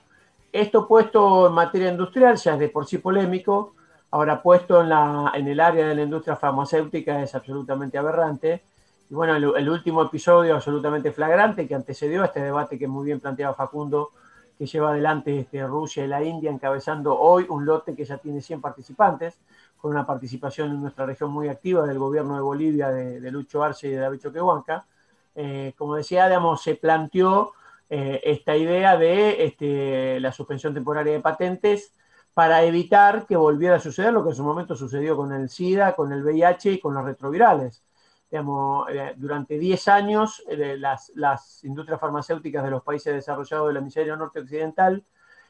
Esto 0.51 0.87
puesto 0.87 1.47
en 1.47 1.53
materia 1.53 1.89
industrial 1.89 2.35
ya 2.35 2.53
es 2.53 2.59
de 2.59 2.69
por 2.69 2.85
sí 2.85 2.97
polémico, 2.97 3.73
Ahora, 4.11 4.41
puesto 4.41 4.81
en, 4.81 4.89
la, 4.89 5.31
en 5.33 5.47
el 5.47 5.59
área 5.61 5.87
de 5.87 5.95
la 5.95 6.01
industria 6.01 6.35
farmacéutica 6.35 7.23
es 7.23 7.33
absolutamente 7.33 7.97
aberrante. 7.97 8.61
Y 9.09 9.13
bueno, 9.13 9.35
el, 9.35 9.69
último 9.69 10.03
episodio 10.03 10.55
absolutamente 10.55 11.13
flagrante 11.13 11.65
que 11.65 11.75
antecedió 11.75 12.21
a 12.21 12.25
este 12.25 12.41
debate 12.41 12.77
que 12.77 12.87
muy 12.89 13.05
bien 13.05 13.21
planteaba 13.21 13.53
Facundo, 13.53 14.11
que 14.57 14.65
lleva 14.65 14.91
adelante 14.91 15.39
este, 15.39 15.65
Rusia 15.65 16.03
y 16.03 16.07
la 16.07 16.21
India 16.21 16.51
encabezando 16.51 17.17
hoy 17.17 17.45
un 17.47 17.65
lote 17.65 17.95
que 17.95 18.03
ya 18.03 18.17
tiene 18.17 18.41
100 18.41 18.59
participantes, 18.59 19.39
con 19.77 19.91
una 19.91 20.05
participación 20.05 20.71
en 20.71 20.81
nuestra 20.81 21.05
región 21.05 21.31
muy 21.31 21.47
activa 21.47 21.87
del 21.87 21.97
gobierno 21.97 22.35
de 22.35 22.41
Bolivia, 22.41 22.89
de, 22.89 23.31
Lucho 23.31 23.63
Arce 23.63 23.87
y 23.87 23.91
de 23.91 23.97
David 23.97 24.19
Choquehuanca. 24.19 24.85
Eh, 25.35 25.73
como 25.77 25.95
decía, 25.95 26.29
se 26.57 26.75
planteó 26.75 27.53
eh, 27.89 28.21
esta 28.23 28.55
idea 28.55 28.97
de 28.97 29.45
este, 29.45 30.19
la 30.19 30.31
suspensión 30.31 30.73
temporaria 30.73 31.13
de 31.13 31.19
patentes 31.19 31.93
para 32.33 32.63
evitar 32.63 33.25
que 33.25 33.35
volviera 33.35 33.75
a 33.75 33.79
suceder 33.79 34.13
lo 34.13 34.23
que 34.23 34.29
en 34.29 34.35
su 34.35 34.43
momento 34.43 34.75
sucedió 34.75 35.17
con 35.17 35.33
el 35.33 35.49
SIDA, 35.49 35.95
con 35.95 36.11
el 36.13 36.23
VIH 36.23 36.73
y 36.73 36.79
con 36.79 36.93
los 36.93 37.03
retrovirales. 37.03 37.83
Eh, 38.31 39.13
durante 39.17 39.59
10 39.59 39.87
años, 39.89 40.41
eh, 40.47 40.77
las, 40.77 41.11
las, 41.15 41.63
industrias 41.65 41.99
farmacéuticas 41.99 42.63
de 42.63 42.71
los 42.71 42.81
países 42.81 43.13
desarrollados 43.13 43.67
del 43.67 43.77
hemisferio 43.77 44.15
norte 44.15 44.39
occidental 44.39 45.03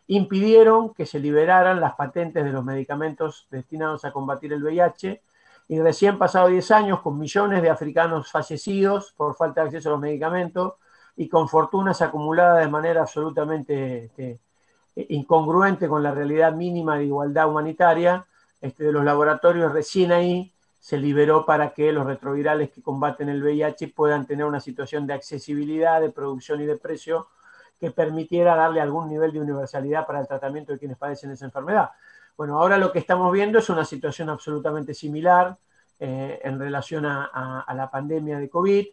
impidieron 0.08 0.94
que 0.94 1.06
se 1.06 1.20
liberaran 1.20 1.80
las 1.80 1.94
patentes 1.94 2.44
de 2.44 2.52
los 2.52 2.66
medicamentos 2.66 3.48
destinados 3.52 4.04
a 4.04 4.12
combatir 4.12 4.52
el 4.54 4.64
VIH. 4.64 5.22
Y 5.72 5.80
recién 5.80 6.18
pasado 6.18 6.50
10 6.50 6.70
años, 6.72 7.00
con 7.00 7.18
millones 7.18 7.62
de 7.62 7.70
africanos 7.70 8.30
fallecidos 8.30 9.14
por 9.16 9.38
falta 9.38 9.62
de 9.62 9.68
acceso 9.68 9.88
a 9.88 9.94
los 9.94 10.02
medicamentos 10.02 10.74
y 11.16 11.30
con 11.30 11.48
fortunas 11.48 12.02
acumuladas 12.02 12.60
de 12.60 12.70
manera 12.70 13.04
absolutamente 13.04 14.04
este, 14.04 14.42
incongruente 15.08 15.88
con 15.88 16.04
la 16.04 16.12
realidad 16.12 16.52
mínima 16.52 16.98
de 16.98 17.06
igualdad 17.06 17.48
humanitaria 17.48 18.26
este, 18.60 18.84
de 18.84 18.92
los 18.92 19.06
laboratorios, 19.06 19.72
recién 19.72 20.12
ahí 20.12 20.54
se 20.78 20.98
liberó 20.98 21.46
para 21.46 21.74
que 21.74 21.94
los 21.94 22.06
retrovirales 22.06 22.70
que 22.72 22.82
combaten 22.82 23.30
el 23.30 23.42
VIH 23.42 23.94
puedan 23.96 24.28
tener 24.28 24.46
una 24.46 24.60
situación 24.60 25.08
de 25.08 25.14
accesibilidad, 25.14 26.02
de 26.02 26.10
producción 26.10 26.60
y 26.60 26.66
de 26.66 26.76
precio 26.76 27.30
que 27.80 27.92
permitiera 27.92 28.58
darle 28.58 28.82
algún 28.82 29.08
nivel 29.08 29.32
de 29.32 29.40
universalidad 29.40 30.06
para 30.06 30.20
el 30.20 30.28
tratamiento 30.28 30.74
de 30.74 30.80
quienes 30.80 30.98
padecen 30.98 31.32
esa 31.32 31.46
enfermedad. 31.46 31.92
Bueno, 32.38 32.60
ahora 32.60 32.78
lo 32.78 32.92
que 32.92 33.00
estamos 33.00 33.32
viendo 33.32 33.60
es 33.60 33.70
una 33.70 33.86
situación 33.86 34.30
absolutamente 34.30 34.94
similar 34.94 35.58
eh, 36.00 36.40
en 36.44 36.60
relación 36.60 37.06
a, 37.06 37.66
la 37.76 37.92
pandemia 37.92 38.40
de 38.40 38.50
COVID 38.50 38.88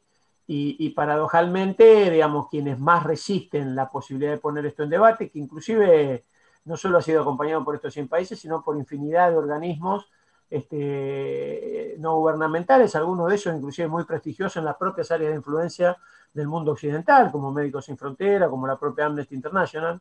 y, 0.51 0.91
paradojalmente, 0.91 2.11
digamos, 2.11 2.49
quienes 2.49 2.79
más 2.79 3.05
resisten 3.05 3.75
la 3.75 3.89
posibilidad 3.89 4.33
de 4.33 4.39
poner 4.39 4.67
esto 4.67 4.83
en 4.83 4.91
debate, 4.91 5.31
que 5.31 5.39
inclusive 5.39 6.25
no 6.65 6.77
solo 6.77 6.99
ha 6.99 7.03
sido 7.03 7.23
acompañado 7.23 7.65
por 7.65 7.75
estos 7.75 7.93
100 7.95 8.09
países, 8.09 8.39
sino 8.39 8.63
por 8.63 8.77
infinidad 8.77 9.31
de 9.31 9.37
organismos 9.37 10.11
este, 10.51 11.97
no 11.99 12.17
gubernamentales, 12.17 12.97
algunos 12.97 13.29
de 13.29 13.35
ellos 13.35 13.55
inclusive 13.55 13.89
muy 13.89 14.05
prestigiosos 14.05 14.57
en 14.57 14.65
las 14.65 14.77
propias 14.77 15.11
áreas 15.11 15.31
de 15.31 15.37
influencia 15.37 15.97
del 16.33 16.49
mundo 16.49 16.73
occidental, 16.73 17.31
como 17.31 17.53
Médicos 17.53 17.87
Sin 17.87 17.99
Frontera, 17.99 18.49
como 18.49 18.67
la 18.67 18.79
propia 18.79 19.07
Amnesty 19.07 19.35
International, 19.35 20.01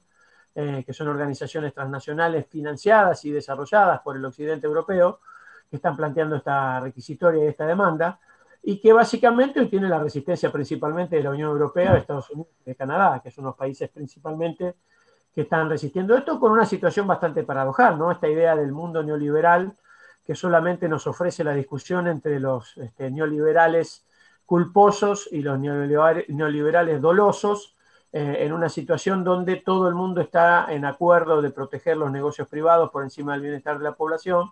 eh, 0.56 0.84
que 0.86 0.94
son 0.94 1.08
organizaciones 1.08 1.74
transnacionales 1.74 2.48
financiadas 2.48 3.24
y 3.25 3.32
desarrolladas 3.32 4.01
por 4.01 4.16
el 4.16 4.25
occidente 4.25 4.68
europeo, 4.68 5.20
que 5.70 5.75
están 5.75 5.96
planteando 5.96 6.36
esta 6.36 6.80
requisitoria 6.80 7.44
y 7.44 7.48
esta 7.48 7.66
demanda 7.68 8.20
y 8.63 8.80
que 8.82 8.92
básicamente 8.92 9.60
hoy 9.60 9.68
tiene 9.68 9.88
la 9.88 10.00
resistencia 10.00 10.51
principalmente 10.51 11.16
de 11.16 11.24
la 11.24 11.30
Unión 11.30 11.51
Europea, 11.51 11.94
de 11.94 12.00
Estados 12.00 12.30
Unidos 12.32 12.51
y 12.62 12.66
de 12.66 12.75
Canadá, 12.75 13.22
que 13.24 13.32
son 13.32 13.46
los 13.46 13.56
países 13.56 13.89
principalmente 13.89 14.75
que 15.34 15.42
están 15.42 15.70
resistiendo 15.70 16.18
esto 16.18 16.39
con 16.39 16.51
una 16.51 16.66
situación 16.66 17.08
bastante 17.08 17.44
paradojal, 17.44 17.98
¿no? 17.98 18.12
Esta 18.12 18.27
idea 18.27 18.56
del 18.56 18.72
mundo 18.72 19.04
neoliberal 19.04 19.74
que 20.25 20.36
solamente 20.36 20.89
nos 20.89 21.08
ofrece 21.08 21.44
la 21.46 21.54
discusión 21.54 22.08
entre 22.08 22.39
los 22.42 22.75
este, 22.77 23.10
neoliberales 23.10 24.06
culposos 24.46 25.30
y 25.32 25.42
los 25.42 25.60
neoliberales 25.60 27.01
dolosos, 27.01 27.76
eh, 28.14 28.38
en 28.40 28.54
una 28.54 28.70
situación 28.70 29.24
donde 29.24 29.58
todo 29.58 29.88
el 29.88 29.96
mundo 29.96 30.22
está 30.22 30.68
en 30.70 30.86
acuerdo 30.86 31.42
de 31.42 31.52
proteger 31.52 31.98
los 31.98 32.12
negocios 32.12 32.48
privados 32.48 32.90
por 32.90 33.04
encima 33.04 33.34
del 33.34 33.42
bienestar 33.42 33.78
de 33.78 33.84
la 33.84 33.94
población 33.94 34.50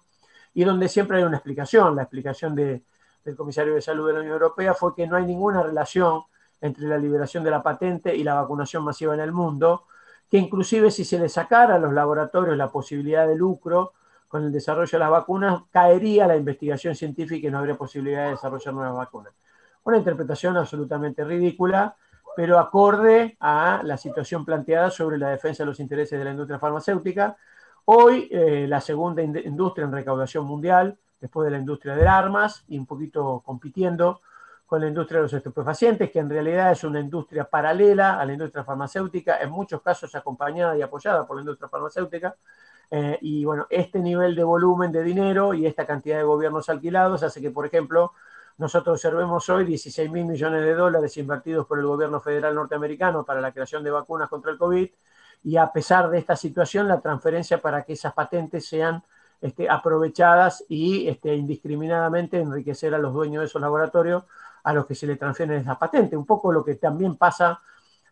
y 0.53 0.63
donde 0.63 0.89
siempre 0.89 1.17
hay 1.17 1.23
una 1.23 1.37
explicación, 1.37 1.95
la 1.95 2.03
explicación 2.03 2.55
de, 2.55 2.83
del 3.23 3.35
comisario 3.35 3.73
de 3.73 3.81
salud 3.81 4.07
de 4.07 4.13
la 4.13 4.19
Unión 4.19 4.33
Europea 4.33 4.73
fue 4.73 4.95
que 4.95 5.07
no 5.07 5.15
hay 5.15 5.25
ninguna 5.25 5.63
relación 5.63 6.21
entre 6.61 6.87
la 6.87 6.97
liberación 6.97 7.43
de 7.43 7.51
la 7.51 7.63
patente 7.63 8.15
y 8.15 8.23
la 8.23 8.35
vacunación 8.35 8.83
masiva 8.83 9.13
en 9.13 9.19
el 9.19 9.31
mundo, 9.31 9.85
que 10.29 10.37
inclusive 10.37 10.91
si 10.91 11.03
se 11.03 11.19
le 11.19 11.29
sacara 11.29 11.75
a 11.75 11.79
los 11.79 11.93
laboratorios 11.93 12.55
la 12.57 12.69
posibilidad 12.69 13.27
de 13.27 13.35
lucro 13.35 13.93
con 14.27 14.43
el 14.43 14.51
desarrollo 14.51 14.91
de 14.91 14.99
las 14.99 15.09
vacunas, 15.09 15.63
caería 15.71 16.27
la 16.27 16.35
investigación 16.35 16.95
científica 16.95 17.47
y 17.47 17.51
no 17.51 17.59
habría 17.59 17.75
posibilidad 17.75 18.25
de 18.25 18.31
desarrollar 18.31 18.73
nuevas 18.73 18.95
vacunas. 18.95 19.33
Una 19.83 19.97
interpretación 19.97 20.57
absolutamente 20.57 21.23
ridícula, 21.23 21.95
pero 22.35 22.59
acorde 22.59 23.37
a 23.39 23.81
la 23.83 23.97
situación 23.97 24.45
planteada 24.45 24.89
sobre 24.91 25.17
la 25.17 25.29
defensa 25.29 25.63
de 25.63 25.67
los 25.67 25.79
intereses 25.79 26.17
de 26.19 26.25
la 26.25 26.31
industria 26.31 26.59
farmacéutica. 26.59 27.37
Hoy, 27.85 28.27
eh, 28.31 28.65
la 28.67 28.81
segunda 28.81 29.21
industria 29.21 29.85
en 29.85 29.91
recaudación 29.91 30.45
mundial, 30.45 30.97
después 31.19 31.45
de 31.45 31.51
la 31.51 31.57
industria 31.57 31.95
de 31.95 32.07
armas 32.07 32.63
y 32.67 32.77
un 32.77 32.85
poquito 32.85 33.41
compitiendo 33.45 34.21
con 34.65 34.81
la 34.81 34.87
industria 34.87 35.19
de 35.19 35.23
los 35.23 35.33
estupefacientes, 35.33 36.11
que 36.11 36.19
en 36.19 36.29
realidad 36.29 36.71
es 36.71 36.83
una 36.83 36.99
industria 36.99 37.45
paralela 37.45 38.19
a 38.19 38.25
la 38.25 38.33
industria 38.33 38.63
farmacéutica, 38.63 39.39
en 39.39 39.51
muchos 39.51 39.81
casos 39.81 40.13
acompañada 40.15 40.75
y 40.77 40.81
apoyada 40.81 41.25
por 41.25 41.37
la 41.37 41.41
industria 41.41 41.69
farmacéutica. 41.69 42.35
Eh, 42.89 43.17
y 43.21 43.45
bueno, 43.45 43.67
este 43.69 43.99
nivel 43.99 44.35
de 44.35 44.43
volumen 44.43 44.91
de 44.91 45.03
dinero 45.03 45.53
y 45.53 45.65
esta 45.65 45.85
cantidad 45.85 46.17
de 46.17 46.23
gobiernos 46.23 46.69
alquilados 46.69 47.23
hace 47.23 47.41
que, 47.41 47.51
por 47.51 47.65
ejemplo, 47.65 48.13
nosotros 48.57 48.95
observemos 48.95 49.49
hoy 49.49 49.65
16 49.65 50.09
mil 50.11 50.25
millones 50.25 50.61
de 50.61 50.73
dólares 50.73 51.17
invertidos 51.17 51.65
por 51.65 51.79
el 51.79 51.85
gobierno 51.85 52.19
federal 52.19 52.55
norteamericano 52.55 53.25
para 53.25 53.41
la 53.41 53.51
creación 53.51 53.83
de 53.83 53.91
vacunas 53.91 54.29
contra 54.29 54.51
el 54.51 54.57
COVID 54.57 54.89
y 55.45 55.57
a 55.57 55.71
pesar 55.71 56.09
de 56.09 56.17
esta 56.17 56.35
situación, 56.35 56.87
la 56.87 56.99
transferencia 56.99 57.61
para 57.61 57.83
que 57.83 57.93
esas 57.93 58.13
patentes 58.13 58.67
sean 58.67 59.03
este, 59.39 59.69
aprovechadas 59.69 60.65
y 60.67 61.07
este, 61.07 61.35
indiscriminadamente 61.35 62.39
enriquecer 62.39 62.95
a 62.95 62.97
los 62.97 63.13
dueños 63.13 63.41
de 63.41 63.45
esos 63.45 63.61
laboratorios 63.61 64.23
a 64.63 64.73
los 64.73 64.87
que 64.87 64.95
se 64.95 65.05
le 65.05 65.17
transfieren 65.17 65.61
esa 65.61 65.77
patente. 65.77 66.17
Un 66.17 66.25
poco 66.25 66.51
lo 66.51 66.65
que 66.65 66.75
también 66.75 67.15
pasa 67.15 67.61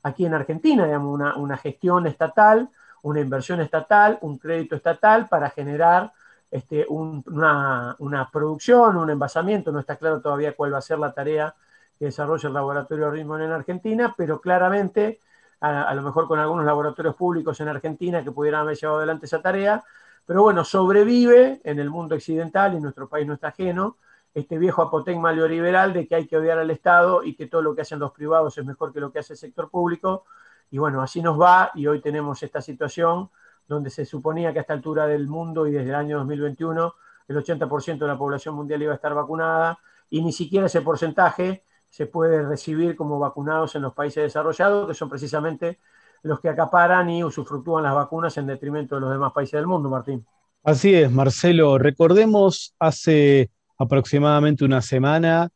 aquí 0.03 0.27
en 0.27 0.35
Argentina, 0.35 0.85
digamos, 0.85 1.19
una, 1.35 1.57
gestión 1.57 2.05
estatal, 2.05 2.69
una 3.01 3.19
inversión 3.19 3.61
estatal, 3.61 4.19
un 4.21 4.37
crédito 4.37 4.75
estatal 4.75 5.27
para 5.27 5.49
generar 5.49 6.13
este, 6.53 6.85
una, 6.87 8.29
producción, 8.31 8.95
un 8.97 9.09
envasamiento. 9.09 9.71
No 9.71 9.79
está 9.79 9.95
claro 9.95 10.21
todavía 10.21 10.55
cuál 10.55 10.71
va 10.71 10.77
a 10.77 10.81
ser 10.81 10.99
la 10.99 11.11
tarea 11.11 11.55
que 11.97 12.05
desarrolla 12.05 12.47
el 12.47 12.53
laboratorio 12.53 13.09
Ritmo 13.09 13.39
en 13.39 13.51
Argentina, 13.51 14.13
pero 14.15 14.39
claramente 14.39 15.19
a, 15.61 15.91
lo 15.95 16.03
mejor 16.03 16.27
con 16.27 16.39
algunos 16.39 16.63
laboratorios 16.63 17.15
públicos 17.15 17.59
en 17.59 17.69
Argentina 17.69 18.23
que 18.23 18.31
pudieran 18.31 18.61
haber 18.61 18.77
llevado 18.77 18.99
adelante 18.99 19.25
esa 19.25 19.41
tarea, 19.41 19.83
pero 20.27 20.43
bueno, 20.43 20.63
sobrevive 20.63 21.59
en 21.63 21.79
el 21.79 21.89
mundo 21.89 22.13
occidental 22.13 22.75
y 22.75 22.79
nuestro 22.79 23.09
país 23.09 23.25
no 23.25 23.33
está 23.33 23.47
ajeno 23.47 23.97
este 24.35 24.59
viejo 24.59 24.83
apotegma 24.83 25.33
neoliberal 25.33 25.91
de 25.91 26.07
que 26.07 26.15
hay 26.15 26.27
que 26.27 26.37
odiar 26.37 26.59
al 26.59 26.69
Estado 26.69 27.23
y 27.23 27.33
que 27.35 27.47
todo 27.47 27.63
lo 27.63 27.73
que 27.73 27.81
hacen 27.81 27.97
los 27.97 28.11
privados 28.11 28.55
es 28.59 28.65
mejor 28.65 28.93
que 28.93 28.99
lo 28.99 29.11
que 29.11 29.19
hace 29.19 29.33
el 29.33 29.39
sector 29.39 29.71
público. 29.71 30.25
Y 30.69 30.77
bueno, 30.77 31.01
así 31.01 31.21
nos 31.21 31.39
va 31.39 31.71
y 31.73 31.87
hoy 31.87 31.99
tenemos 31.99 32.43
esta 32.43 32.61
situación 32.61 33.29
donde 33.73 33.89
se 33.89 34.05
suponía 34.05 34.53
que 34.53 34.59
a 34.59 34.61
esta 34.61 34.73
altura 34.73 35.07
del 35.07 35.27
mundo 35.27 35.67
y 35.67 35.71
desde 35.71 35.89
el 35.89 35.95
año 35.95 36.17
2021 36.19 36.93
el 37.27 37.37
80% 37.37 37.99
de 37.99 38.07
la 38.07 38.17
población 38.17 38.55
mundial 38.55 38.81
iba 38.81 38.91
a 38.91 38.95
estar 38.95 39.13
vacunada 39.13 39.79
y 40.09 40.21
ni 40.21 40.31
siquiera 40.31 40.67
ese 40.67 40.81
porcentaje 40.81 41.63
se 41.89 42.07
puede 42.07 42.41
recibir 42.43 42.95
como 42.95 43.19
vacunados 43.19 43.75
en 43.75 43.83
los 43.83 43.93
países 43.93 44.23
desarrollados, 44.23 44.87
que 44.87 44.93
son 44.93 45.09
precisamente 45.09 45.79
los 46.23 46.39
que 46.39 46.49
acaparan 46.49 47.09
y 47.09 47.23
usufructúan 47.23 47.83
las 47.83 47.93
vacunas 47.93 48.35
en 48.37 48.47
detrimento 48.47 48.95
de 48.95 49.01
los 49.01 49.11
demás 49.11 49.31
países 49.31 49.53
del 49.53 49.67
mundo, 49.67 49.89
Martín. 49.89 50.25
Así 50.63 50.93
es, 50.93 51.11
Marcelo. 51.11 51.77
Recordemos 51.77 52.73
hace 52.79 53.51
aproximadamente 53.77 54.65
una 54.65 54.81
semana 54.81 55.49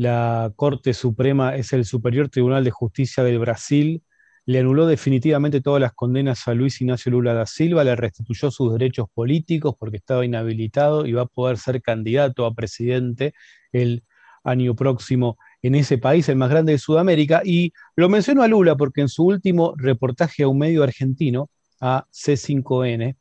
la 0.00 0.50
Corte 0.56 0.94
Suprema 0.94 1.54
es 1.56 1.74
el 1.74 1.84
Superior 1.84 2.30
Tribunal 2.30 2.64
de 2.64 2.70
Justicia 2.70 3.22
del 3.22 3.38
Brasil, 3.38 4.02
le 4.50 4.58
anuló 4.58 4.88
definitivamente 4.88 5.60
todas 5.60 5.80
las 5.80 5.92
condenas 5.92 6.48
a 6.48 6.54
Luis 6.54 6.80
Ignacio 6.80 7.12
Lula 7.12 7.34
da 7.34 7.46
Silva, 7.46 7.84
le 7.84 7.94
restituyó 7.94 8.50
sus 8.50 8.72
derechos 8.72 9.06
políticos 9.14 9.76
porque 9.78 9.98
estaba 9.98 10.24
inhabilitado 10.24 11.06
y 11.06 11.12
va 11.12 11.22
a 11.22 11.26
poder 11.26 11.56
ser 11.56 11.80
candidato 11.80 12.44
a 12.44 12.52
presidente 12.52 13.32
el 13.70 14.02
año 14.42 14.74
próximo 14.74 15.38
en 15.62 15.76
ese 15.76 15.98
país, 15.98 16.28
el 16.28 16.34
más 16.34 16.50
grande 16.50 16.72
de 16.72 16.78
Sudamérica. 16.78 17.42
Y 17.44 17.72
lo 17.94 18.08
menciono 18.08 18.42
a 18.42 18.48
Lula 18.48 18.74
porque 18.74 19.02
en 19.02 19.08
su 19.08 19.24
último 19.24 19.72
reportaje 19.76 20.42
a 20.42 20.48
un 20.48 20.58
medio 20.58 20.82
argentino, 20.82 21.48
a 21.80 22.06
C5N, 22.12 23.14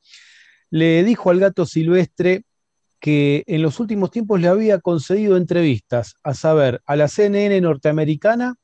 le 0.71 1.03
dijo 1.03 1.29
al 1.29 1.39
gato 1.39 1.67
silvestre 1.67 2.43
que 2.99 3.43
en 3.45 3.61
los 3.61 3.79
últimos 3.79 4.09
tiempos 4.09 4.41
le 4.41 4.47
había 4.47 4.79
concedido 4.79 5.37
entrevistas, 5.37 6.15
a 6.23 6.33
saber, 6.33 6.81
a 6.87 6.95
la 6.95 7.07
CNN 7.07 7.61
norteamericana, 7.61 8.55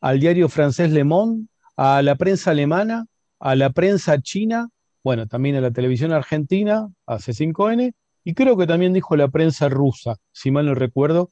al 0.00 0.20
diario 0.20 0.48
francés 0.48 0.90
Le 0.90 1.04
Monde, 1.04 1.48
a 1.78 2.02
la 2.02 2.16
prensa 2.16 2.50
alemana, 2.50 3.06
a 3.38 3.54
la 3.54 3.70
prensa 3.70 4.20
china, 4.20 4.68
bueno, 5.04 5.28
también 5.28 5.54
a 5.54 5.60
la 5.60 5.70
televisión 5.70 6.12
argentina, 6.12 6.88
a 7.06 7.18
C5N, 7.18 7.94
y 8.24 8.34
creo 8.34 8.56
que 8.56 8.66
también 8.66 8.92
dijo 8.92 9.16
la 9.16 9.28
prensa 9.28 9.68
rusa, 9.68 10.16
si 10.32 10.50
mal 10.50 10.66
no 10.66 10.74
recuerdo, 10.74 11.30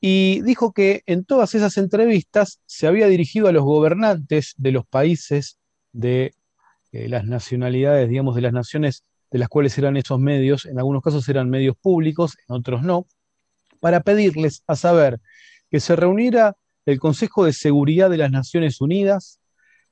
y 0.00 0.40
dijo 0.42 0.72
que 0.72 1.02
en 1.06 1.24
todas 1.24 1.56
esas 1.56 1.76
entrevistas 1.78 2.60
se 2.64 2.86
había 2.86 3.08
dirigido 3.08 3.48
a 3.48 3.52
los 3.52 3.64
gobernantes 3.64 4.54
de 4.56 4.70
los 4.70 4.86
países 4.86 5.58
de 5.90 6.32
eh, 6.92 7.08
las 7.08 7.24
nacionalidades, 7.24 8.08
digamos, 8.08 8.36
de 8.36 8.42
las 8.42 8.52
naciones 8.52 9.02
de 9.32 9.40
las 9.40 9.48
cuales 9.48 9.76
eran 9.78 9.96
esos 9.96 10.20
medios, 10.20 10.64
en 10.64 10.78
algunos 10.78 11.02
casos 11.02 11.28
eran 11.28 11.50
medios 11.50 11.76
públicos, 11.76 12.36
en 12.48 12.54
otros 12.54 12.84
no, 12.84 13.08
para 13.80 14.00
pedirles 14.02 14.62
a 14.68 14.76
saber 14.76 15.18
que 15.72 15.80
se 15.80 15.96
reuniera 15.96 16.56
el 16.86 17.00
Consejo 17.00 17.44
de 17.44 17.52
Seguridad 17.52 18.10
de 18.10 18.18
las 18.18 18.30
Naciones 18.30 18.80
Unidas, 18.80 19.40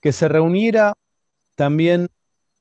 que 0.00 0.12
se 0.12 0.28
reuniera 0.28 0.94
también 1.54 2.08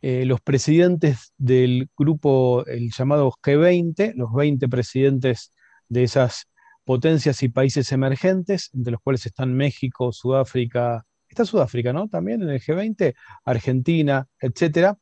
eh, 0.01 0.25
los 0.25 0.41
presidentes 0.41 1.33
del 1.37 1.89
grupo, 1.97 2.65
el 2.65 2.91
llamado 2.91 3.31
G20, 3.43 4.13
los 4.15 4.33
20 4.33 4.67
presidentes 4.69 5.51
de 5.89 6.03
esas 6.03 6.47
potencias 6.85 7.43
y 7.43 7.49
países 7.49 7.91
emergentes, 7.91 8.69
entre 8.73 8.91
los 8.91 9.01
cuales 9.01 9.25
están 9.25 9.53
México, 9.53 10.11
Sudáfrica, 10.11 11.05
está 11.27 11.45
Sudáfrica, 11.45 11.93
¿no? 11.93 12.07
También 12.07 12.41
en 12.41 12.49
el 12.49 12.61
G20, 12.61 13.13
Argentina, 13.45 14.27
etcétera, 14.39 14.97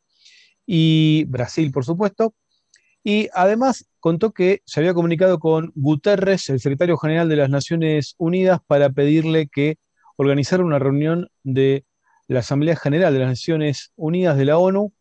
y 0.66 1.26
Brasil, 1.26 1.72
por 1.72 1.86
supuesto. 1.86 2.36
Y 3.04 3.30
además 3.34 3.86
contó 4.00 4.34
que 4.34 4.62
se 4.66 4.80
había 4.82 4.94
comunicado 4.94 5.40
con 5.40 5.72
Guterres, 5.76 6.50
el 6.50 6.60
secretario 6.60 6.98
general 6.98 7.30
de 7.30 7.38
las 7.38 7.50
Naciones 7.50 8.16
Unidas, 8.18 8.60
para 8.68 8.90
pedirle 8.90 9.48
que 9.48 9.78
organizara 10.18 10.66
una 10.66 10.80
reunión 10.80 11.30
de 11.44 11.86
la 12.28 12.40
Asamblea 12.40 12.76
General 12.76 13.14
de 13.14 13.20
las 13.20 13.30
Naciones 13.30 13.92
Unidas 13.96 14.38
de 14.38 14.46
la 14.46 14.58
ONU. 14.58 14.94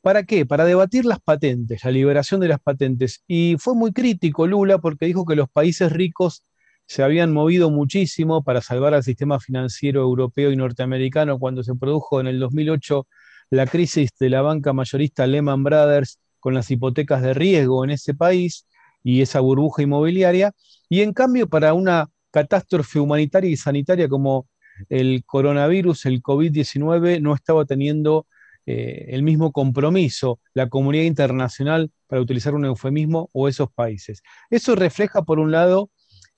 ¿Para 0.00 0.24
qué? 0.24 0.46
Para 0.46 0.64
debatir 0.64 1.04
las 1.04 1.20
patentes, 1.20 1.84
la 1.84 1.90
liberación 1.90 2.40
de 2.40 2.48
las 2.48 2.60
patentes. 2.60 3.22
Y 3.28 3.56
fue 3.58 3.74
muy 3.74 3.92
crítico 3.92 4.46
Lula 4.46 4.78
porque 4.78 5.06
dijo 5.06 5.24
que 5.24 5.36
los 5.36 5.48
países 5.48 5.92
ricos 5.92 6.44
se 6.86 7.02
habían 7.02 7.32
movido 7.32 7.70
muchísimo 7.70 8.42
para 8.42 8.60
salvar 8.60 8.94
al 8.94 9.04
sistema 9.04 9.38
financiero 9.38 10.02
europeo 10.02 10.50
y 10.50 10.56
norteamericano 10.56 11.38
cuando 11.38 11.62
se 11.62 11.74
produjo 11.74 12.20
en 12.20 12.26
el 12.26 12.40
2008 12.40 13.06
la 13.50 13.66
crisis 13.66 14.10
de 14.18 14.30
la 14.30 14.42
banca 14.42 14.72
mayorista 14.72 15.26
Lehman 15.26 15.62
Brothers 15.62 16.18
con 16.40 16.54
las 16.54 16.70
hipotecas 16.70 17.22
de 17.22 17.34
riesgo 17.34 17.84
en 17.84 17.90
ese 17.90 18.14
país 18.14 18.66
y 19.04 19.22
esa 19.22 19.40
burbuja 19.40 19.82
inmobiliaria. 19.82 20.52
Y 20.88 21.02
en 21.02 21.12
cambio, 21.12 21.48
para 21.48 21.74
una 21.74 22.08
catástrofe 22.30 22.98
humanitaria 22.98 23.50
y 23.50 23.56
sanitaria 23.56 24.08
como 24.08 24.48
el 24.88 25.24
coronavirus, 25.24 26.06
el 26.06 26.22
COVID-19, 26.22 27.20
no 27.20 27.34
estaba 27.34 27.64
teniendo 27.64 28.26
eh, 28.64 29.06
el 29.08 29.22
mismo 29.22 29.50
compromiso 29.50 30.38
la 30.54 30.68
comunidad 30.68 31.04
internacional, 31.04 31.90
para 32.06 32.22
utilizar 32.22 32.54
un 32.54 32.64
eufemismo, 32.64 33.30
o 33.32 33.48
esos 33.48 33.72
países. 33.72 34.22
Eso 34.50 34.74
refleja, 34.74 35.22
por 35.22 35.38
un 35.38 35.50
lado, 35.50 35.90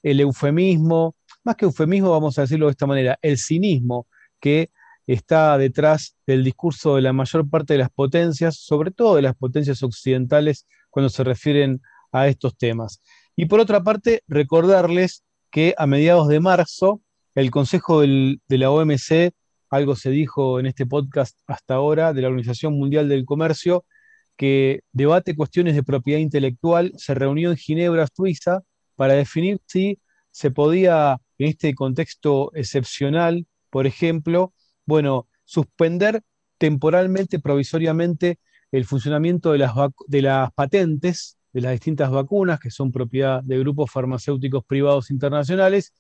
el 0.02 0.20
eufemismo, 0.20 1.16
más 1.42 1.57
que 1.57 1.64
eufemismo, 1.64 2.11
vamos 2.11 2.38
a 2.38 2.42
decirlo 2.42 2.66
de 2.66 2.72
esta 2.72 2.87
manera, 2.87 3.18
el 3.22 3.38
cinismo 3.38 4.07
que 4.40 4.70
está 5.07 5.59
detrás 5.59 6.16
del 6.26 6.44
discurso 6.44 6.96
de 6.96 7.02
la 7.02 7.12
mayor 7.12 7.48
parte 7.48 7.74
de 7.74 7.78
las 7.78 7.90
potencias, 7.90 8.57
sobre 8.57 8.90
todo 8.90 9.16
de 9.16 9.22
las 9.22 9.35
potencias 9.35 9.83
occidentales, 9.83 10.66
cuando 10.90 11.09
se 11.09 11.24
refieren 11.24 11.83
a 12.12 12.28
estos 12.28 12.57
temas. 12.57 13.00
Y 13.37 13.46
por 13.46 13.61
otra 13.61 13.83
parte, 13.83 14.22
recordarles 14.28 15.24
que 15.50 15.74
a 15.76 15.87
mediados 15.87 16.28
de 16.28 16.40
marzo 16.40 17.00
el 17.35 17.51
Consejo 17.51 18.03
de 18.03 18.38
la 18.49 18.70
OMC, 18.70 19.33
algo 19.70 19.97
se 19.97 20.11
dijo 20.11 20.61
en 20.61 20.66
este 20.66 20.87
podcast 20.87 21.38
hasta 21.47 21.75
ahora, 21.75 22.12
de 22.12 22.23
la 22.23 22.29
Organización 22.29 22.75
Mundial 22.75 23.09
del 23.09 23.25
Comercio, 23.25 23.85
que 24.37 24.81
debate 24.92 25.37
cuestiones 25.37 25.75
de 25.75 25.83
propiedad 25.83 26.20
intelectual, 26.20 26.92
se 26.97 27.14
reunió 27.14 27.51
en 27.51 27.57
Ginebra, 27.57 28.07
Suiza, 28.14 28.62
para 28.97 29.14
definir 29.14 29.61
si 29.66 29.99
se 30.31 30.51
podía, 30.51 31.18
en 31.38 31.49
este 31.49 31.75
contexto 31.75 32.51
excepcional, 32.55 33.47
por 33.70 33.87
ejemplo, 33.87 34.53
bueno, 34.87 35.29
suspender 35.44 36.23
temporalmente, 36.59 37.38
provisoriamente, 37.40 38.38
el 38.70 38.85
funcionamiento 38.85 39.53
de 39.53 39.59
las, 39.59 39.73
de 40.07 40.23
las 40.23 40.53
patentes 40.53 41.38
de 41.53 41.61
las 41.61 41.73
distintas 41.73 42.11
vacunas, 42.11 42.59
que 42.59 42.70
son 42.70 42.90
propiedad 42.90 43.40
de 43.42 43.59
grupos 43.61 43.90
farmacéuticos 43.90 44.64
privados 44.64 45.11
internacionales, 45.11 45.94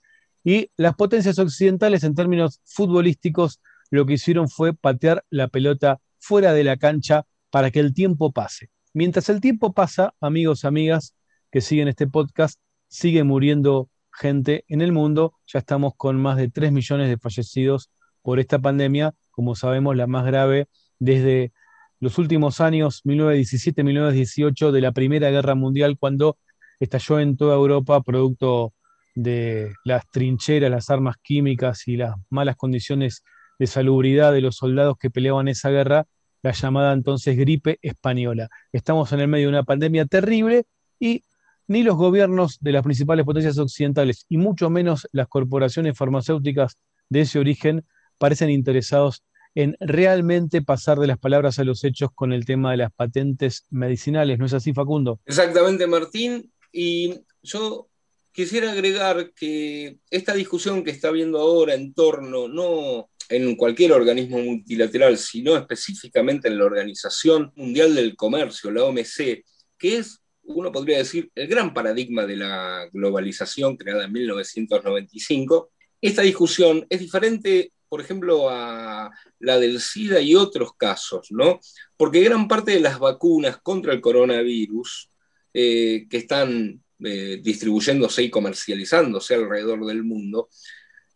y 0.44 0.70
las 0.76 0.94
potencias 0.94 1.38
occidentales, 1.38 2.04
en 2.04 2.14
términos 2.14 2.60
futbolísticos, 2.64 3.60
lo 3.90 4.04
que 4.04 4.14
hicieron 4.14 4.48
fue 4.48 4.74
patear 4.74 5.24
la 5.30 5.48
pelota 5.48 6.00
fuera 6.18 6.52
de 6.52 6.64
la 6.64 6.76
cancha 6.76 7.26
para 7.50 7.70
que 7.70 7.80
el 7.80 7.94
tiempo 7.94 8.32
pase. 8.32 8.70
Mientras 8.92 9.28
el 9.28 9.40
tiempo 9.40 9.72
pasa, 9.72 10.14
amigos, 10.20 10.64
amigas 10.64 11.14
que 11.50 11.60
siguen 11.60 11.88
este 11.88 12.06
podcast, 12.06 12.60
sigue 12.88 13.24
muriendo 13.24 13.88
gente 14.12 14.64
en 14.68 14.82
el 14.82 14.92
mundo. 14.92 15.34
Ya 15.46 15.60
estamos 15.60 15.94
con 15.96 16.20
más 16.20 16.36
de 16.36 16.50
3 16.50 16.72
millones 16.72 17.08
de 17.08 17.18
fallecidos 17.18 17.90
por 18.22 18.38
esta 18.38 18.58
pandemia, 18.58 19.14
como 19.30 19.54
sabemos, 19.54 19.96
la 19.96 20.06
más 20.06 20.24
grave 20.26 20.68
desde 20.98 21.52
los 22.00 22.18
últimos 22.18 22.60
años, 22.60 23.02
1917-1918, 23.04 24.70
de 24.70 24.80
la 24.80 24.92
Primera 24.92 25.30
Guerra 25.30 25.54
Mundial, 25.54 25.96
cuando 25.98 26.38
estalló 26.80 27.18
en 27.18 27.36
toda 27.36 27.54
Europa 27.56 28.02
producto 28.02 28.74
de 29.14 29.72
las 29.84 30.08
trincheras, 30.10 30.70
las 30.70 30.90
armas 30.90 31.16
químicas 31.22 31.86
y 31.86 31.96
las 31.96 32.14
malas 32.30 32.56
condiciones 32.56 33.22
de 33.58 33.66
salubridad 33.66 34.32
de 34.32 34.40
los 34.40 34.56
soldados 34.56 34.96
que 34.98 35.10
peleaban 35.10 35.48
esa 35.48 35.70
guerra, 35.70 36.06
la 36.42 36.52
llamada 36.52 36.92
entonces 36.92 37.36
gripe 37.36 37.78
española. 37.82 38.48
Estamos 38.72 39.12
en 39.12 39.20
el 39.20 39.28
medio 39.28 39.46
de 39.46 39.54
una 39.54 39.62
pandemia 39.62 40.04
terrible 40.06 40.64
y 40.98 41.22
ni 41.66 41.82
los 41.82 41.96
gobiernos 41.96 42.58
de 42.60 42.72
las 42.72 42.82
principales 42.82 43.24
potencias 43.24 43.58
occidentales 43.58 44.26
y 44.28 44.36
mucho 44.36 44.68
menos 44.68 45.08
las 45.12 45.28
corporaciones 45.28 45.96
farmacéuticas 45.96 46.76
de 47.08 47.20
ese 47.22 47.38
origen 47.38 47.86
parecen 48.18 48.50
interesados 48.50 49.24
en 49.54 49.76
realmente 49.80 50.62
pasar 50.62 50.98
de 50.98 51.06
las 51.06 51.18
palabras 51.18 51.58
a 51.58 51.64
los 51.64 51.84
hechos 51.84 52.10
con 52.14 52.32
el 52.32 52.44
tema 52.44 52.72
de 52.72 52.78
las 52.78 52.92
patentes 52.92 53.66
medicinales. 53.70 54.38
¿No 54.38 54.46
es 54.46 54.52
así, 54.52 54.72
Facundo? 54.72 55.20
Exactamente, 55.26 55.86
Martín. 55.86 56.52
Y 56.72 57.20
yo 57.42 57.88
quisiera 58.34 58.72
agregar 58.72 59.32
que 59.32 59.98
esta 60.10 60.34
discusión 60.34 60.82
que 60.82 60.90
está 60.90 61.08
habiendo 61.08 61.38
ahora 61.38 61.74
en 61.74 61.94
torno, 61.94 62.48
no 62.48 63.08
en 63.28 63.54
cualquier 63.54 63.92
organismo 63.92 64.38
multilateral, 64.38 65.16
sino 65.16 65.56
específicamente 65.56 66.48
en 66.48 66.58
la 66.58 66.64
Organización 66.64 67.52
Mundial 67.54 67.94
del 67.94 68.16
Comercio, 68.16 68.72
la 68.72 68.84
OMC, 68.84 69.44
que 69.78 69.96
es, 69.98 70.20
uno 70.42 70.72
podría 70.72 70.98
decir, 70.98 71.30
el 71.34 71.46
gran 71.46 71.72
paradigma 71.72 72.26
de 72.26 72.36
la 72.36 72.88
globalización 72.92 73.76
creada 73.76 74.04
en 74.06 74.12
1995, 74.12 75.70
esta 76.00 76.22
discusión 76.22 76.84
es 76.90 76.98
diferente 77.00 77.72
por 77.94 78.00
ejemplo, 78.00 78.50
a 78.50 79.08
la 79.38 79.58
del 79.60 79.80
SIDA 79.80 80.20
y 80.20 80.34
otros 80.34 80.72
casos, 80.76 81.28
¿no? 81.30 81.60
Porque 81.96 82.24
gran 82.24 82.48
parte 82.48 82.72
de 82.72 82.80
las 82.80 82.98
vacunas 82.98 83.58
contra 83.58 83.92
el 83.92 84.00
coronavirus 84.00 85.10
eh, 85.52 86.08
que 86.10 86.16
están 86.16 86.82
eh, 87.02 87.40
distribuyéndose 87.42 88.22
y 88.22 88.30
comercializándose 88.30 89.34
alrededor 89.34 89.84
del 89.86 90.04
mundo, 90.04 90.48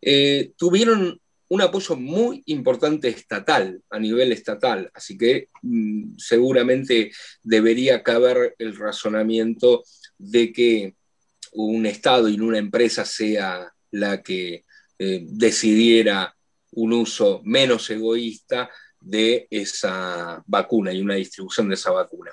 eh, 0.01 0.51
tuvieron 0.57 1.19
un 1.49 1.61
apoyo 1.61 1.95
muy 1.95 2.43
importante 2.45 3.07
estatal, 3.09 3.81
a 3.89 3.99
nivel 3.99 4.31
estatal, 4.31 4.89
así 4.93 5.17
que 5.17 5.49
mm, 5.63 6.17
seguramente 6.17 7.11
debería 7.41 8.03
caber 8.03 8.55
el 8.59 8.75
razonamiento 8.75 9.83
de 10.17 10.53
que 10.53 10.95
un 11.53 11.85
Estado 11.85 12.29
y 12.29 12.39
una 12.39 12.59
empresa 12.59 13.03
sea 13.03 13.73
la 13.91 14.21
que 14.21 14.65
eh, 14.99 15.23
decidiera 15.23 16.35
un 16.71 16.93
uso 16.93 17.41
menos 17.43 17.89
egoísta 17.89 18.69
de 18.99 19.47
esa 19.49 20.43
vacuna 20.45 20.93
y 20.93 21.01
una 21.01 21.15
distribución 21.15 21.69
de 21.69 21.75
esa 21.75 21.91
vacuna. 21.91 22.31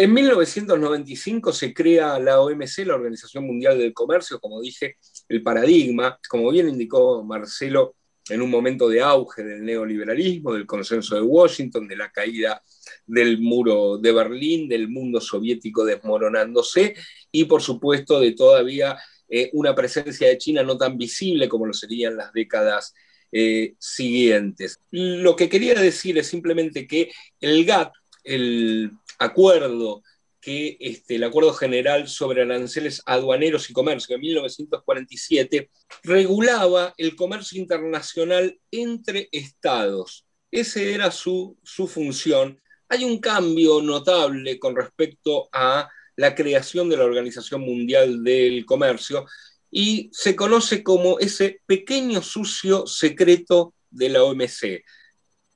En 0.00 0.14
1995 0.14 1.52
se 1.52 1.74
crea 1.74 2.20
la 2.20 2.40
OMC, 2.40 2.86
la 2.86 2.94
Organización 2.94 3.44
Mundial 3.44 3.76
del 3.76 3.92
Comercio, 3.92 4.38
como 4.38 4.60
dije, 4.60 4.96
el 5.28 5.42
paradigma, 5.42 6.20
como 6.28 6.52
bien 6.52 6.68
indicó 6.68 7.24
Marcelo, 7.24 7.96
en 8.28 8.40
un 8.40 8.48
momento 8.48 8.88
de 8.88 9.00
auge 9.00 9.42
del 9.42 9.64
neoliberalismo, 9.64 10.54
del 10.54 10.66
consenso 10.66 11.16
de 11.16 11.22
Washington, 11.22 11.88
de 11.88 11.96
la 11.96 12.12
caída 12.12 12.62
del 13.08 13.40
muro 13.40 13.98
de 13.98 14.12
Berlín, 14.12 14.68
del 14.68 14.86
mundo 14.86 15.20
soviético 15.20 15.84
desmoronándose 15.84 16.94
y 17.32 17.46
por 17.46 17.60
supuesto 17.60 18.20
de 18.20 18.34
todavía 18.34 18.96
eh, 19.28 19.50
una 19.52 19.74
presencia 19.74 20.28
de 20.28 20.38
China 20.38 20.62
no 20.62 20.78
tan 20.78 20.96
visible 20.96 21.48
como 21.48 21.66
lo 21.66 21.72
serían 21.72 22.16
las 22.16 22.32
décadas 22.32 22.94
eh, 23.32 23.74
siguientes. 23.80 24.78
Lo 24.92 25.34
que 25.34 25.48
quería 25.48 25.74
decir 25.74 26.18
es 26.18 26.28
simplemente 26.28 26.86
que 26.86 27.10
el 27.40 27.64
GATT, 27.64 27.92
el 28.22 28.92
acuerdo 29.18 30.02
que 30.40 30.76
este, 30.80 31.16
el 31.16 31.24
Acuerdo 31.24 31.52
General 31.52 32.08
sobre 32.08 32.42
Aranceles 32.42 33.02
Aduaneros 33.06 33.68
y 33.68 33.72
Comercio 33.72 34.14
de 34.14 34.20
1947 34.20 35.70
regulaba 36.04 36.94
el 36.96 37.16
comercio 37.16 37.60
internacional 37.60 38.58
entre 38.70 39.28
estados. 39.32 40.26
Esa 40.50 40.80
era 40.80 41.10
su, 41.10 41.58
su 41.62 41.86
función. 41.88 42.60
Hay 42.88 43.04
un 43.04 43.18
cambio 43.18 43.82
notable 43.82 44.58
con 44.58 44.76
respecto 44.76 45.48
a 45.52 45.88
la 46.16 46.34
creación 46.34 46.88
de 46.88 46.96
la 46.96 47.04
Organización 47.04 47.60
Mundial 47.60 48.22
del 48.22 48.64
Comercio 48.64 49.26
y 49.70 50.08
se 50.12 50.34
conoce 50.34 50.82
como 50.82 51.18
ese 51.18 51.60
pequeño 51.66 52.22
sucio 52.22 52.86
secreto 52.86 53.74
de 53.90 54.08
la 54.08 54.24
OMC. 54.24 54.82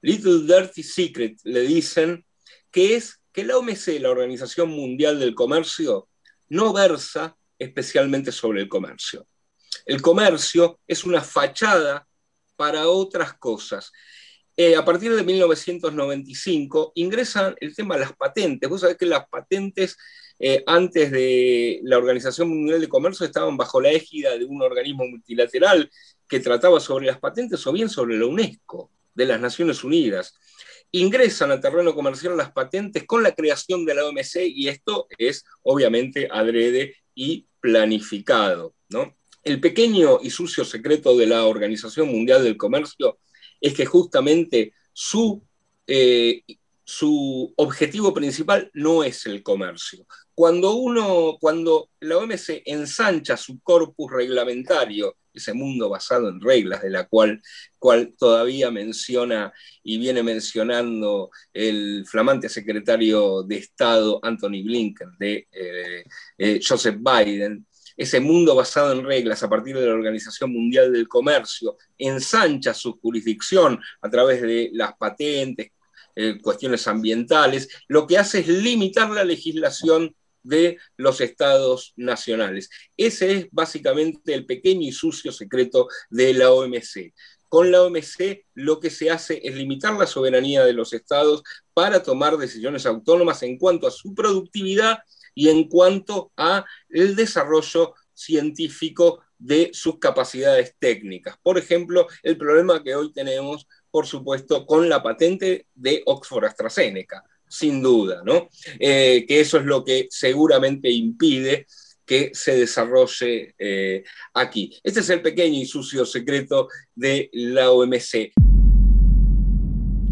Little 0.02 0.40
Dirty 0.42 0.82
Secret, 0.82 1.38
le 1.44 1.62
dicen, 1.62 2.24
que 2.70 2.96
es 2.96 3.21
que 3.32 3.44
la 3.44 3.56
OMC, 3.56 3.98
la 4.00 4.10
Organización 4.10 4.70
Mundial 4.70 5.18
del 5.18 5.34
Comercio, 5.34 6.08
no 6.48 6.72
versa 6.72 7.36
especialmente 7.58 8.32
sobre 8.32 8.60
el 8.60 8.68
comercio. 8.68 9.26
El 9.86 10.02
comercio 10.02 10.80
es 10.86 11.04
una 11.04 11.22
fachada 11.22 12.06
para 12.56 12.88
otras 12.88 13.34
cosas. 13.34 13.90
Eh, 14.56 14.76
a 14.76 14.84
partir 14.84 15.14
de 15.14 15.22
1995 15.22 16.92
ingresan 16.96 17.54
el 17.60 17.74
tema 17.74 17.94
de 17.94 18.02
las 18.02 18.12
patentes. 18.12 18.68
Vos 18.68 18.82
sabés 18.82 18.98
que 18.98 19.06
las 19.06 19.26
patentes 19.28 19.96
eh, 20.38 20.62
antes 20.66 21.10
de 21.10 21.80
la 21.84 21.96
Organización 21.96 22.48
Mundial 22.48 22.80
de 22.80 22.88
Comercio 22.88 23.24
estaban 23.24 23.56
bajo 23.56 23.80
la 23.80 23.90
égida 23.90 24.36
de 24.36 24.44
un 24.44 24.60
organismo 24.60 25.06
multilateral 25.06 25.90
que 26.28 26.40
trataba 26.40 26.80
sobre 26.80 27.06
las 27.06 27.18
patentes 27.18 27.66
o 27.66 27.72
bien 27.72 27.88
sobre 27.88 28.18
la 28.18 28.26
UNESCO 28.26 28.90
de 29.14 29.26
las 29.26 29.40
Naciones 29.40 29.84
Unidas 29.84 30.34
ingresan 30.92 31.50
al 31.50 31.60
terreno 31.60 31.94
comercial 31.94 32.36
las 32.36 32.52
patentes 32.52 33.04
con 33.04 33.22
la 33.22 33.34
creación 33.34 33.84
de 33.84 33.94
la 33.94 34.06
OMC 34.06 34.36
y 34.46 34.68
esto 34.68 35.06
es 35.18 35.44
obviamente 35.62 36.28
adrede 36.30 36.94
y 37.14 37.46
planificado. 37.60 38.74
¿no? 38.90 39.16
El 39.42 39.60
pequeño 39.60 40.20
y 40.22 40.30
sucio 40.30 40.64
secreto 40.64 41.16
de 41.16 41.26
la 41.26 41.46
Organización 41.46 42.08
Mundial 42.08 42.44
del 42.44 42.56
Comercio 42.56 43.18
es 43.60 43.74
que 43.74 43.86
justamente 43.86 44.74
su, 44.92 45.42
eh, 45.86 46.42
su 46.84 47.52
objetivo 47.56 48.12
principal 48.12 48.70
no 48.74 49.02
es 49.02 49.24
el 49.26 49.42
comercio. 49.42 50.06
Cuando, 50.34 50.74
uno, 50.74 51.38
cuando 51.40 51.88
la 52.00 52.18
OMC 52.18 52.62
ensancha 52.66 53.36
su 53.36 53.60
corpus 53.60 54.10
reglamentario 54.12 55.16
ese 55.34 55.52
mundo 55.52 55.88
basado 55.88 56.28
en 56.28 56.40
reglas, 56.40 56.82
de 56.82 56.90
la 56.90 57.06
cual, 57.06 57.42
cual 57.78 58.12
todavía 58.18 58.70
menciona 58.70 59.52
y 59.82 59.98
viene 59.98 60.22
mencionando 60.22 61.30
el 61.52 62.04
flamante 62.06 62.48
secretario 62.48 63.42
de 63.42 63.56
Estado 63.56 64.20
Anthony 64.22 64.62
Blinken, 64.64 65.16
de 65.18 65.48
eh, 65.50 66.04
eh, 66.38 66.60
Joseph 66.66 66.98
Biden, 66.98 67.66
ese 67.96 68.20
mundo 68.20 68.54
basado 68.54 68.92
en 68.92 69.04
reglas 69.04 69.42
a 69.42 69.48
partir 69.48 69.76
de 69.76 69.86
la 69.86 69.94
Organización 69.94 70.52
Mundial 70.52 70.92
del 70.92 71.08
Comercio, 71.08 71.76
ensancha 71.98 72.74
su 72.74 72.98
jurisdicción 72.98 73.80
a 74.00 74.10
través 74.10 74.40
de 74.42 74.70
las 74.72 74.94
patentes, 74.94 75.72
eh, 76.14 76.38
cuestiones 76.42 76.86
ambientales, 76.88 77.68
lo 77.88 78.06
que 78.06 78.18
hace 78.18 78.40
es 78.40 78.48
limitar 78.48 79.10
la 79.10 79.24
legislación 79.24 80.14
de 80.42 80.78
los 80.96 81.20
estados 81.20 81.92
nacionales. 81.96 82.70
Ese 82.96 83.32
es 83.32 83.48
básicamente 83.50 84.34
el 84.34 84.46
pequeño 84.46 84.88
y 84.88 84.92
sucio 84.92 85.32
secreto 85.32 85.88
de 86.10 86.34
la 86.34 86.52
OMC. 86.52 87.12
Con 87.48 87.70
la 87.70 87.82
OMC 87.82 88.46
lo 88.54 88.80
que 88.80 88.90
se 88.90 89.10
hace 89.10 89.40
es 89.44 89.54
limitar 89.54 89.94
la 89.94 90.06
soberanía 90.06 90.64
de 90.64 90.72
los 90.72 90.92
estados 90.92 91.42
para 91.74 92.02
tomar 92.02 92.38
decisiones 92.38 92.86
autónomas 92.86 93.42
en 93.42 93.58
cuanto 93.58 93.86
a 93.86 93.90
su 93.90 94.14
productividad 94.14 95.00
y 95.34 95.48
en 95.48 95.68
cuanto 95.68 96.32
a 96.36 96.64
el 96.88 97.14
desarrollo 97.14 97.94
científico 98.14 99.22
de 99.38 99.70
sus 99.72 99.98
capacidades 99.98 100.76
técnicas. 100.78 101.36
Por 101.42 101.58
ejemplo, 101.58 102.06
el 102.22 102.36
problema 102.36 102.82
que 102.82 102.94
hoy 102.94 103.12
tenemos, 103.12 103.66
por 103.90 104.06
supuesto, 104.06 104.64
con 104.64 104.88
la 104.88 105.02
patente 105.02 105.66
de 105.74 106.02
Oxford 106.06 106.44
AstraZeneca 106.44 107.24
sin 107.52 107.82
duda, 107.82 108.22
¿no? 108.24 108.48
Eh, 108.80 109.26
que 109.28 109.40
eso 109.40 109.58
es 109.58 109.64
lo 109.64 109.84
que 109.84 110.08
seguramente 110.10 110.90
impide 110.90 111.66
que 112.06 112.30
se 112.32 112.56
desarrolle 112.56 113.54
eh, 113.58 114.04
aquí. 114.32 114.74
Este 114.82 115.00
es 115.00 115.10
el 115.10 115.20
pequeño 115.20 115.60
y 115.60 115.66
sucio 115.66 116.06
secreto 116.06 116.68
de 116.94 117.28
la 117.32 117.70
OMC. 117.70 118.32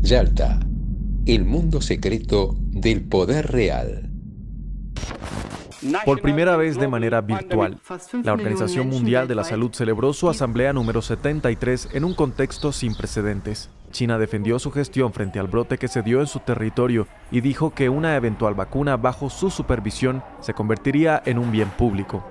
Yalta, 0.02 0.60
el 1.26 1.44
mundo 1.44 1.80
secreto 1.80 2.56
del 2.58 3.08
poder 3.08 3.50
real. 3.50 4.10
Por 6.04 6.20
primera 6.20 6.56
vez 6.56 6.78
de 6.78 6.88
manera 6.88 7.20
virtual, 7.20 7.78
la 8.22 8.32
Organización 8.32 8.88
Mundial 8.88 9.26
de 9.28 9.34
la 9.34 9.44
Salud 9.44 9.72
celebró 9.72 10.12
su 10.12 10.28
asamblea 10.28 10.72
número 10.72 11.00
73 11.00 11.90
en 11.92 12.04
un 12.04 12.14
contexto 12.14 12.72
sin 12.72 12.94
precedentes. 12.94 13.70
China 13.90 14.18
defendió 14.18 14.58
su 14.58 14.70
gestión 14.70 15.12
frente 15.12 15.38
al 15.38 15.48
brote 15.48 15.78
que 15.78 15.88
se 15.88 16.02
dio 16.02 16.20
en 16.20 16.26
su 16.26 16.40
territorio 16.40 17.06
y 17.30 17.40
dijo 17.40 17.74
que 17.74 17.88
una 17.88 18.14
eventual 18.14 18.54
vacuna 18.54 18.96
bajo 18.96 19.30
su 19.30 19.50
supervisión 19.50 20.22
se 20.40 20.54
convertiría 20.54 21.22
en 21.24 21.38
un 21.38 21.50
bien 21.50 21.70
público. 21.70 22.24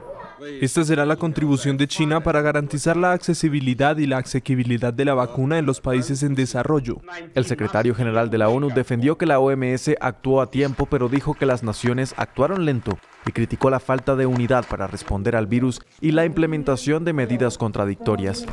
Esta 0.61 0.85
será 0.85 1.05
la 1.05 1.17
contribución 1.17 1.75
de 1.75 1.87
China 1.87 2.21
para 2.21 2.41
garantizar 2.41 2.95
la 2.95 3.11
accesibilidad 3.11 3.97
y 3.97 4.05
la 4.05 4.19
asequibilidad 4.19 4.93
de 4.93 5.03
la 5.03 5.13
vacuna 5.13 5.57
en 5.57 5.65
los 5.65 5.81
países 5.81 6.23
en 6.23 6.33
desarrollo. 6.33 7.01
El 7.35 7.43
secretario 7.43 7.93
general 7.93 8.29
de 8.29 8.37
la 8.37 8.47
ONU 8.47 8.69
defendió 8.69 9.17
que 9.17 9.25
la 9.25 9.39
OMS 9.39 9.91
actuó 9.99 10.41
a 10.41 10.49
tiempo, 10.49 10.85
pero 10.85 11.09
dijo 11.09 11.33
que 11.33 11.45
las 11.45 11.61
naciones 11.61 12.13
actuaron 12.15 12.63
lento 12.63 12.97
y 13.25 13.31
criticó 13.31 13.69
la 13.69 13.79
falta 13.79 14.15
de 14.15 14.25
unidad 14.25 14.65
para 14.67 14.87
responder 14.87 15.35
al 15.35 15.47
virus 15.47 15.81
y 16.01 16.11
la 16.11 16.25
implementación 16.25 17.05
de 17.05 17.13
medidas 17.13 17.57
contradictorias. 17.57 18.45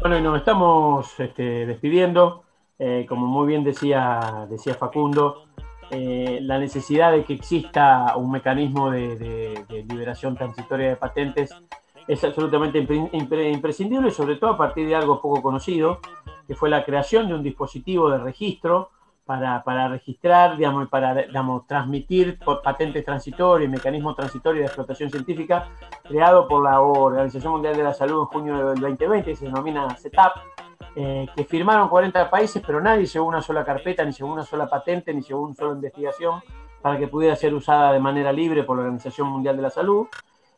Bueno, 0.00 0.18
y 0.18 0.22
nos 0.22 0.38
estamos 0.38 1.18
este, 1.18 1.66
despidiendo. 1.66 2.44
Eh, 2.78 3.06
como 3.08 3.26
muy 3.26 3.46
bien 3.46 3.64
decía, 3.64 4.46
decía 4.50 4.74
Facundo, 4.74 5.46
eh, 5.90 6.38
la 6.42 6.58
necesidad 6.58 7.12
de 7.12 7.24
que 7.24 7.34
exista 7.34 8.16
un 8.16 8.30
mecanismo 8.30 8.90
de, 8.90 9.64
liberación 9.88 10.36
transitoria 10.36 10.88
de 10.90 10.96
patentes 10.96 11.54
es 12.08 12.24
absolutamente 12.24 12.78
imprescindible, 12.78 14.10
sobre 14.10 14.36
todo 14.36 14.50
a 14.50 14.58
partir 14.58 14.86
de 14.86 14.94
algo 14.94 15.20
poco 15.20 15.42
conocido, 15.42 16.00
que 16.46 16.54
fue 16.54 16.70
la 16.70 16.84
creación 16.84 17.28
de 17.28 17.34
un 17.34 17.42
dispositivo 17.42 18.10
de 18.10 18.18
registro 18.18 18.90
para, 19.24 19.64
para 19.64 19.88
registrar, 19.88 20.56
digamos, 20.56 20.88
para 20.88 21.26
transmitir 21.66 22.38
patentes 22.62 23.04
transitorias, 23.04 23.68
mecanismos 23.68 24.14
transitorios 24.14 24.60
de 24.60 24.66
explotación 24.66 25.10
científica, 25.10 25.68
creado 26.04 26.46
por 26.46 26.62
la 26.62 26.80
Organización 26.80 27.54
Mundial 27.54 27.76
de 27.76 27.82
la 27.82 27.92
Salud 27.92 28.20
en 28.20 28.26
junio 28.26 28.68
del 28.68 28.80
2020, 28.80 29.34
se 29.34 29.46
denomina 29.46 29.90
CETAP, 29.96 30.36
eh, 30.98 31.26
que 31.36 31.44
firmaron 31.44 31.90
40 31.90 32.30
países, 32.30 32.62
pero 32.66 32.80
nadie 32.80 33.04
llevó 33.04 33.26
una 33.26 33.42
sola 33.42 33.62
carpeta, 33.64 34.02
ni 34.02 34.12
llevó 34.12 34.32
una 34.32 34.44
sola 34.44 34.66
patente, 34.66 35.12
ni 35.12 35.20
llevó 35.20 35.42
una 35.42 35.54
sola 35.54 35.74
investigación 35.74 36.40
para 36.80 36.96
que 36.96 37.06
pudiera 37.06 37.36
ser 37.36 37.52
usada 37.52 37.92
de 37.92 38.00
manera 38.00 38.32
libre 38.32 38.62
por 38.62 38.78
la 38.78 38.84
Organización 38.84 39.28
Mundial 39.28 39.56
de 39.56 39.62
la 39.62 39.68
Salud. 39.68 40.06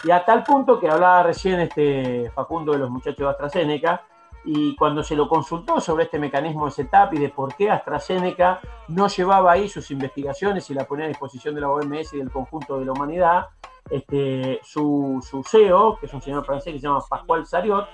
Y 0.05 0.13
a 0.13 0.25
tal 0.25 0.45
punto 0.45 0.79
que 0.79 0.89
hablaba 0.89 1.25
recién 1.25 1.59
este 1.59 2.31
Facundo 2.37 2.71
de 2.71 2.79
los 2.79 2.89
muchachos 2.89 3.19
de 3.19 3.29
AstraZeneca, 3.29 4.05
y 4.45 4.77
cuando 4.77 5.03
se 5.03 5.17
lo 5.17 5.29
consultó 5.29 5.81
sobre 5.81 6.05
este 6.05 6.21
mecanismo 6.21 6.67
de 6.67 6.71
setup 6.71 7.13
y 7.15 7.19
de 7.19 7.31
por 7.31 7.57
qué 7.57 7.69
AstraZeneca 7.69 8.61
no 8.87 9.09
llevaba 9.09 9.51
ahí 9.51 9.69
sus 9.69 9.91
investigaciones 9.91 10.71
y 10.71 10.75
la 10.75 10.85
ponía 10.85 11.07
a 11.07 11.09
disposición 11.09 11.57
de 11.57 11.63
la 11.63 11.71
OMS 11.71 12.15
y 12.15 12.19
del 12.19 12.31
conjunto 12.31 12.79
de 12.79 12.85
la 12.85 12.93
humanidad, 12.93 13.49
este, 13.91 14.61
su, 14.63 15.21
su 15.29 15.43
CEO, 15.43 15.99
que 15.99 16.07
es 16.07 16.15
un 16.15 16.23
señor 16.23 16.45
francés 16.47 16.73
que 16.73 16.79
se 16.79 16.87
llama 16.87 17.03
Pascual 17.11 17.45
Sariot, 17.45 17.89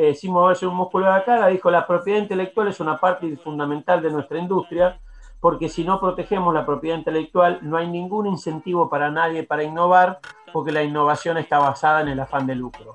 eh, 0.00 0.14
sin 0.14 0.30
moverse 0.30 0.64
un 0.64 0.76
músculo 0.76 1.06
de 1.06 1.10
la 1.10 1.24
cara, 1.24 1.48
dijo 1.48 1.72
la 1.72 1.84
propiedad 1.84 2.20
intelectual 2.20 2.68
es 2.68 2.78
una 2.78 2.98
parte 2.98 3.36
fundamental 3.36 4.00
de 4.00 4.12
nuestra 4.12 4.38
industria, 4.38 5.00
porque 5.40 5.68
si 5.68 5.82
no 5.82 5.98
protegemos 5.98 6.54
la 6.54 6.64
propiedad 6.64 6.96
intelectual 6.96 7.58
no 7.62 7.76
hay 7.76 7.88
ningún 7.88 8.28
incentivo 8.28 8.88
para 8.88 9.10
nadie 9.10 9.42
para 9.42 9.64
innovar, 9.64 10.20
porque 10.52 10.70
la 10.70 10.84
innovación 10.84 11.36
está 11.36 11.58
basada 11.58 12.02
en 12.02 12.08
el 12.08 12.20
afán 12.20 12.46
de 12.46 12.54
lucro. 12.54 12.94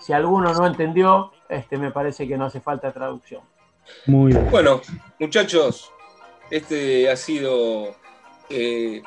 Si 0.00 0.12
alguno 0.12 0.52
no 0.52 0.66
entendió, 0.66 1.30
este, 1.48 1.76
me 1.76 1.92
parece 1.92 2.26
que 2.26 2.36
no 2.36 2.46
hace 2.46 2.60
falta 2.60 2.90
traducción. 2.90 3.42
Muy 4.06 4.32
bien. 4.32 4.50
Bueno, 4.50 4.80
muchachos, 5.20 5.92
este 6.50 7.08
ha 7.08 7.14
sido 7.14 7.94
eh, 8.48 9.02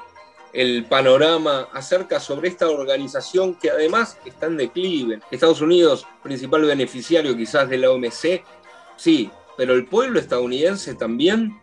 el 0.53 0.85
panorama 0.85 1.67
acerca 1.73 2.19
sobre 2.19 2.49
esta 2.49 2.69
organización 2.69 3.55
que 3.55 3.71
además 3.71 4.17
está 4.23 4.45
en 4.45 4.57
declive. 4.57 5.19
Estados 5.31 5.61
Unidos, 5.61 6.05
principal 6.21 6.61
beneficiario 6.61 7.35
quizás 7.35 7.67
de 7.69 7.79
la 7.79 7.91
OMC, 7.91 8.43
sí, 8.95 9.31
pero 9.57 9.73
el 9.73 9.87
pueblo 9.87 10.19
estadounidense 10.19 10.95
también, 10.95 11.59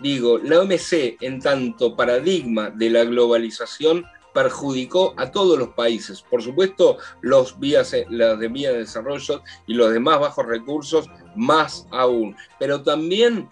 digo, 0.00 0.38
la 0.38 0.60
OMC 0.60 1.16
en 1.20 1.40
tanto 1.40 1.96
paradigma 1.96 2.70
de 2.70 2.90
la 2.90 3.04
globalización 3.04 4.04
perjudicó 4.34 5.14
a 5.16 5.30
todos 5.30 5.58
los 5.58 5.68
países. 5.70 6.22
Por 6.22 6.42
supuesto, 6.42 6.98
los 7.20 7.58
vías, 7.60 7.94
las 8.08 8.38
de 8.38 8.48
vía 8.48 8.72
de 8.72 8.78
desarrollo 8.78 9.42
y 9.66 9.74
los 9.74 9.92
de 9.92 10.00
más 10.00 10.20
bajos 10.20 10.46
recursos, 10.46 11.08
más 11.36 11.86
aún. 11.90 12.34
Pero 12.58 12.82
también 12.82 13.50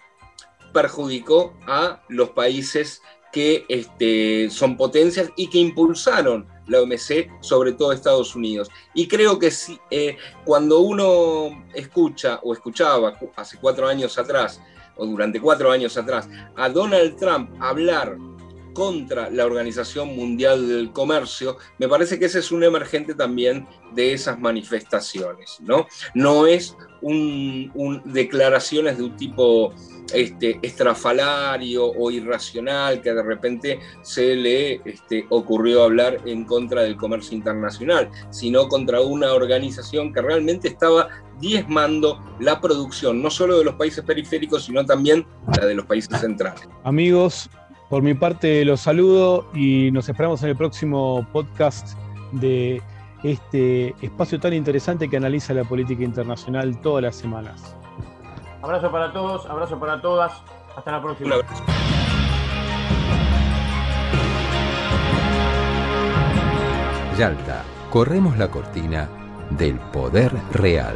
perjudicó 0.73 1.53
a 1.67 2.01
los 2.09 2.29
países 2.29 3.01
que 3.31 3.65
este, 3.69 4.49
son 4.49 4.77
potencias 4.77 5.29
y 5.35 5.47
que 5.47 5.59
impulsaron 5.59 6.45
la 6.67 6.81
OMC, 6.81 7.29
sobre 7.41 7.73
todo 7.73 7.91
Estados 7.91 8.35
Unidos. 8.35 8.69
Y 8.93 9.07
creo 9.07 9.39
que 9.39 9.51
si, 9.51 9.79
eh, 9.89 10.17
cuando 10.45 10.79
uno 10.79 11.65
escucha 11.73 12.39
o 12.43 12.53
escuchaba 12.53 13.17
hace 13.35 13.57
cuatro 13.57 13.87
años 13.87 14.17
atrás, 14.17 14.61
o 14.97 15.05
durante 15.05 15.39
cuatro 15.39 15.71
años 15.71 15.97
atrás, 15.97 16.29
a 16.55 16.69
Donald 16.69 17.17
Trump 17.17 17.51
hablar 17.59 18.17
contra 18.73 19.29
la 19.29 19.45
Organización 19.45 20.15
Mundial 20.15 20.67
del 20.67 20.91
Comercio, 20.91 21.57
me 21.77 21.87
parece 21.87 22.19
que 22.19 22.25
ese 22.25 22.39
es 22.39 22.51
un 22.51 22.63
emergente 22.63 23.15
también 23.15 23.67
de 23.93 24.13
esas 24.13 24.39
manifestaciones, 24.39 25.57
¿no? 25.61 25.87
No 26.13 26.47
es 26.47 26.75
un, 27.01 28.01
declaraciones 28.05 28.97
de 28.97 29.03
un 29.03 29.17
tipo 29.17 29.73
este, 30.13 30.59
estrafalario 30.61 31.85
o 31.85 32.11
irracional 32.11 33.01
que 33.01 33.13
de 33.13 33.23
repente 33.23 33.79
se 34.01 34.35
le 34.35 34.81
este, 34.85 35.25
ocurrió 35.29 35.83
hablar 35.83 36.19
en 36.25 36.45
contra 36.45 36.83
del 36.83 36.95
comercio 36.95 37.35
internacional, 37.35 38.09
sino 38.29 38.67
contra 38.67 39.01
una 39.01 39.33
organización 39.33 40.13
que 40.13 40.21
realmente 40.21 40.67
estaba 40.67 41.09
diezmando 41.39 42.23
la 42.39 42.61
producción, 42.61 43.21
no 43.21 43.29
solo 43.29 43.57
de 43.57 43.65
los 43.65 43.75
países 43.75 44.03
periféricos, 44.03 44.65
sino 44.65 44.85
también 44.85 45.25
la 45.59 45.65
de 45.65 45.73
los 45.73 45.85
países 45.85 46.19
centrales. 46.19 46.67
Amigos, 46.83 47.49
por 47.91 48.01
mi 48.01 48.13
parte 48.13 48.63
los 48.63 48.79
saludo 48.79 49.45
y 49.53 49.91
nos 49.91 50.07
esperamos 50.07 50.41
en 50.43 50.49
el 50.49 50.55
próximo 50.55 51.27
podcast 51.33 51.97
de 52.31 52.81
este 53.21 53.93
espacio 54.01 54.39
tan 54.39 54.53
interesante 54.53 55.09
que 55.09 55.17
analiza 55.17 55.53
la 55.53 55.65
política 55.65 56.01
internacional 56.01 56.79
todas 56.79 57.03
las 57.03 57.17
semanas. 57.17 57.75
Abrazo 58.61 58.89
para 58.89 59.11
todos, 59.11 59.45
abrazo 59.45 59.77
para 59.77 60.01
todas. 60.01 60.31
Hasta 60.73 60.89
la 60.89 61.01
próxima. 61.01 61.35
Yalta, 67.17 67.63
corremos 67.89 68.37
la 68.37 68.47
cortina 68.47 69.09
del 69.49 69.77
poder 69.91 70.31
real. 70.53 70.95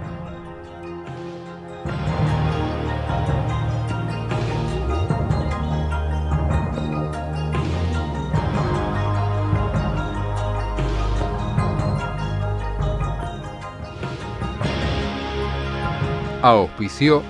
Auspició 16.43 17.21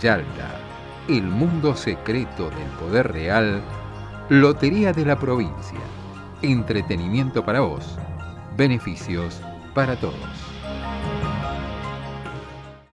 Yalta, 0.00 0.58
el 1.06 1.24
mundo 1.24 1.76
secreto 1.76 2.48
del 2.48 2.68
poder 2.80 3.12
real, 3.12 3.62
Lotería 4.30 4.90
de 4.94 5.04
la 5.04 5.18
provincia, 5.18 5.80
entretenimiento 6.40 7.44
para 7.44 7.60
vos, 7.60 7.98
beneficios 8.56 9.42
para 9.74 9.96
todos. 9.96 10.43